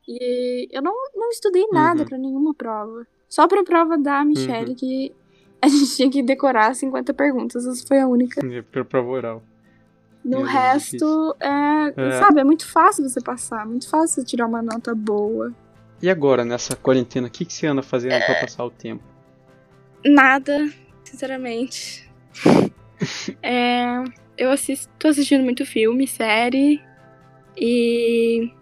E 0.08 0.68
eu 0.70 0.80
não, 0.82 0.94
não 1.14 1.30
estudei 1.30 1.66
nada 1.72 2.02
Uhum. 2.02 2.08
pra 2.08 2.18
nenhuma 2.18 2.54
prova. 2.54 3.06
Só 3.32 3.48
pra 3.48 3.64
prova 3.64 3.96
da 3.96 4.22
Michelle, 4.26 4.70
Uhum. 4.72 4.74
que 4.76 5.10
a 5.62 5.66
gente 5.66 5.96
tinha 5.96 6.10
que 6.10 6.22
decorar 6.22 6.74
50 6.74 7.14
perguntas. 7.14 7.64
Essa 7.66 7.86
foi 7.86 7.98
a 7.98 8.06
única. 8.06 8.42
pra 8.70 8.84
prova 8.84 9.08
oral 9.08 9.42
No 10.22 10.36
Deus, 10.40 10.50
resto, 10.50 11.34
é, 11.40 11.94
É. 11.96 12.12
sabe, 12.20 12.40
é 12.40 12.44
muito 12.44 12.70
fácil 12.70 13.08
você 13.08 13.22
passar, 13.22 13.64
muito 13.66 13.88
fácil 13.88 14.08
você 14.22 14.24
tirar 14.24 14.46
uma 14.46 14.60
nota 14.60 14.94
boa. 14.94 15.50
e 16.02 16.10
agora 16.10 16.44
nessa 16.44 16.76
quarentena 16.76 17.28
o 17.28 17.30
que 17.30 17.44
que 17.46 17.54
você 17.54 17.66
anda 17.66 17.82
fazendo 17.82 18.12
É. 18.12 18.20
pra 18.26 18.34
passar 18.40 18.64
o 18.66 18.70
tempo 18.70 19.02
Nada, 20.04 20.68
sinceramente. 21.04 22.06
É, 23.42 24.04
eu 24.36 24.50
assisto, 24.50 24.88
tô 24.98 25.08
assistindo 25.08 25.42
muito 25.42 25.64
filme, 25.66 26.06
série 26.06 26.80
e 27.56 28.52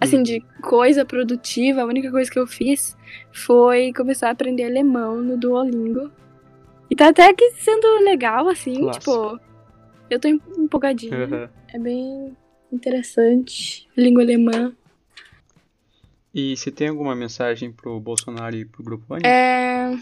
assim 0.00 0.22
de 0.22 0.40
coisa 0.62 1.04
produtiva, 1.04 1.82
a 1.82 1.86
única 1.86 2.10
coisa 2.10 2.30
que 2.30 2.38
eu 2.38 2.46
fiz 2.46 2.96
foi 3.32 3.92
começar 3.92 4.28
a 4.28 4.32
aprender 4.32 4.64
alemão 4.64 5.20
no 5.20 5.36
Duolingo. 5.36 6.10
E 6.90 6.96
tá 6.96 7.08
até 7.08 7.32
que 7.34 7.50
sendo 7.52 7.86
legal 8.04 8.48
assim, 8.48 8.90
tipo, 8.90 9.38
eu 10.08 10.18
tô 10.18 10.28
em- 10.28 10.40
empolgadinha. 10.56 11.24
Aham. 11.24 11.50
É 11.74 11.78
bem 11.78 12.36
interessante, 12.72 13.88
língua 13.96 14.22
alemã. 14.22 14.72
e 16.34 16.56
você 16.56 16.70
tem 16.70 16.88
alguma 16.88 17.14
mensagem 17.16 17.72
pro 17.72 17.98
Bolsonaro 17.98 18.54
e 18.54 18.64
pro 18.64 18.82
grupo 18.84 19.12
Ânimo? 19.12 19.26
É, 19.28 19.98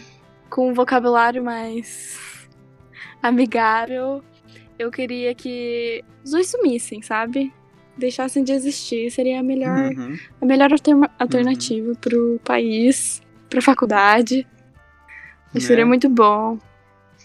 com 0.49 0.69
um 0.69 0.73
vocabulário 0.73 1.43
mais 1.43 2.47
amigável, 3.21 4.23
eu 4.77 4.91
queria 4.91 5.33
que 5.33 6.03
os 6.23 6.31
dois 6.31 6.47
sumissem, 6.49 7.01
sabe? 7.01 7.51
Deixassem 7.97 8.43
de 8.43 8.51
existir. 8.51 9.09
Seria 9.11 9.39
a 9.39 9.43
melhor, 9.43 9.91
Uhum. 9.91 10.17
a 10.41 10.45
melhor 10.45 10.71
alterma- 10.71 11.09
alternativa 11.17 11.93
pro 11.99 12.39
país, 12.43 13.21
pra 13.49 13.61
faculdade. 13.61 14.45
Que 15.51 15.57
É. 15.57 15.61
Seria 15.61 15.85
muito 15.85 16.07
bom. 16.09 16.59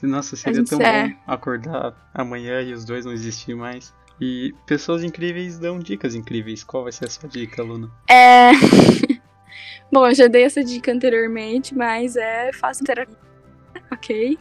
Nossa, 0.03 0.35
seria 0.35 0.65
tão 0.65 0.81
é. 0.81 1.09
bom 1.09 1.15
acordar 1.27 1.95
amanhã 2.13 2.61
e 2.63 2.73
os 2.73 2.85
dois 2.85 3.05
não 3.05 3.13
existir 3.13 3.55
mais. 3.55 3.93
E 4.21 4.53
pessoas 4.67 5.05
incríveis 5.05 5.59
dão 5.59 5.79
dicas 5.79 6.15
incríveis. 6.15 6.65
Qual 6.65 6.83
vai 6.85 6.93
ser 6.93 7.05
a 7.07 7.11
sua 7.11 7.29
dica, 7.29 7.63
Luna? 7.63 7.91
É. 8.09 8.51
Bom, 9.93 10.09
eu 10.09 10.15
já 10.15 10.27
dei 10.27 10.45
essa 10.45 10.65
dica 10.65 10.91
anteriormente, 10.91 11.75
mas 11.75 12.17
é 12.17 12.51
façam 12.55 12.85
terapia, 12.85 13.17
ok? 13.93 14.39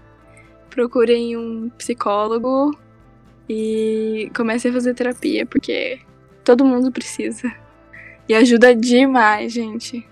Procurem 0.70 1.36
um 1.36 1.70
psicólogo 1.78 2.72
e 3.50 4.32
comecem 4.36 4.72
a 4.72 4.74
fazer 4.74 4.94
terapia, 4.94 5.46
porque 5.46 6.00
todo 6.43 6.65
mundo 6.65 6.91
precisa. 6.91 7.51
E 8.27 8.34
ajuda 8.34 8.75
demais, 8.75 9.51
gente. 9.54 10.08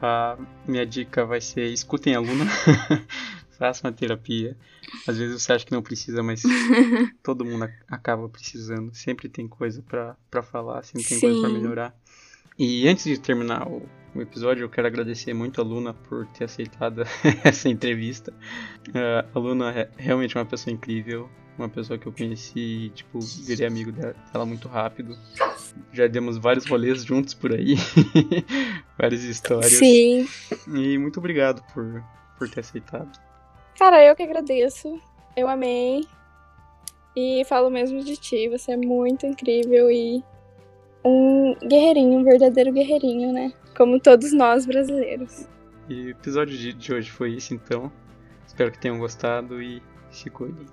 A 0.00 0.36
minha 0.66 0.84
dica 0.86 1.24
vai 1.24 1.40
ser 1.40 1.66
escutem 1.72 2.14
a 2.14 2.20
Luna. 2.20 2.44
Façam 3.58 3.88
a 3.88 3.92
terapia. 3.92 4.56
Às 5.08 5.16
vezes 5.16 5.42
você 5.42 5.52
acha 5.52 5.64
que 5.64 5.72
não 5.72 5.82
precisa, 5.82 6.22
mas 6.22 6.42
todo 7.22 7.44
mundo 7.44 7.64
ac- 7.64 7.82
acaba 7.88 8.28
precisando. 8.28 8.94
Sempre 8.94 9.28
tem 9.28 9.48
coisa 9.48 9.82
pra 9.82 10.42
falar, 10.42 10.82
sempre 10.82 11.08
tem 11.08 11.18
coisa 11.20 11.40
pra 11.40 11.48
Sim. 11.48 11.54
melhorar. 11.56 11.94
E 12.58 12.86
antes 12.88 13.04
de 13.04 13.18
terminar 13.18 13.66
o, 13.68 13.86
o 14.14 14.20
episódio, 14.20 14.62
eu 14.64 14.68
quero 14.68 14.86
agradecer 14.86 15.32
muito 15.34 15.60
a 15.60 15.64
Luna 15.64 15.94
por 15.94 16.26
ter 16.28 16.44
aceitado 16.44 17.02
essa 17.44 17.68
entrevista. 17.68 18.32
Eh, 18.94 19.24
a 19.34 19.38
Luna 19.38 19.70
é 19.72 19.90
realmente 19.96 20.36
uma 20.36 20.44
pessoa 20.46 20.72
incrível, 20.72 21.28
uma 21.58 21.68
pessoa 21.68 21.98
que 21.98 22.06
eu 22.06 22.12
conheci, 22.12 22.90
tipo, 22.94 23.18
virei 23.20 23.66
amigo 23.66 23.92
dela, 23.92 24.44
muito 24.44 24.68
rápido. 24.68 25.16
Já 25.92 26.06
demos 26.06 26.38
vários 26.38 26.66
rolês 26.66 27.04
juntos 27.04 27.34
por 27.34 27.52
aí, 27.52 27.76
várias 28.98 29.22
histórias. 29.22 29.72
Sim. 29.72 30.28
E 30.74 30.98
muito 30.98 31.18
obrigado 31.18 31.62
por, 31.72 32.02
por 32.38 32.48
ter 32.48 32.60
aceitado. 32.60 33.18
Cara, 33.78 34.04
eu 34.04 34.14
que 34.14 34.22
agradeço. 34.22 35.00
Eu 35.36 35.48
amei. 35.48 36.06
E 37.14 37.44
falo 37.46 37.70
mesmo 37.70 38.02
de 38.02 38.16
ti. 38.16 38.48
Você 38.48 38.72
é 38.72 38.76
muito 38.76 39.26
incrível 39.26 39.90
e 39.90 40.22
um 41.04 41.54
guerreirinho, 41.66 42.18
um 42.18 42.24
verdadeiro 42.24 42.72
guerreirinho, 42.72 43.32
né? 43.32 43.52
Como 43.76 44.00
todos 44.00 44.32
nós 44.32 44.66
brasileiros. 44.66 45.48
E 45.88 46.06
o 46.06 46.10
episódio 46.10 46.56
de, 46.56 46.72
de 46.72 46.92
hoje 46.92 47.10
foi 47.10 47.30
isso, 47.30 47.54
então. 47.54 47.92
Espero 48.46 48.72
que 48.72 48.78
tenham 48.78 48.98
gostado 48.98 49.62
e 49.62 49.82
se 50.10 50.30
cuidem. 50.30 50.66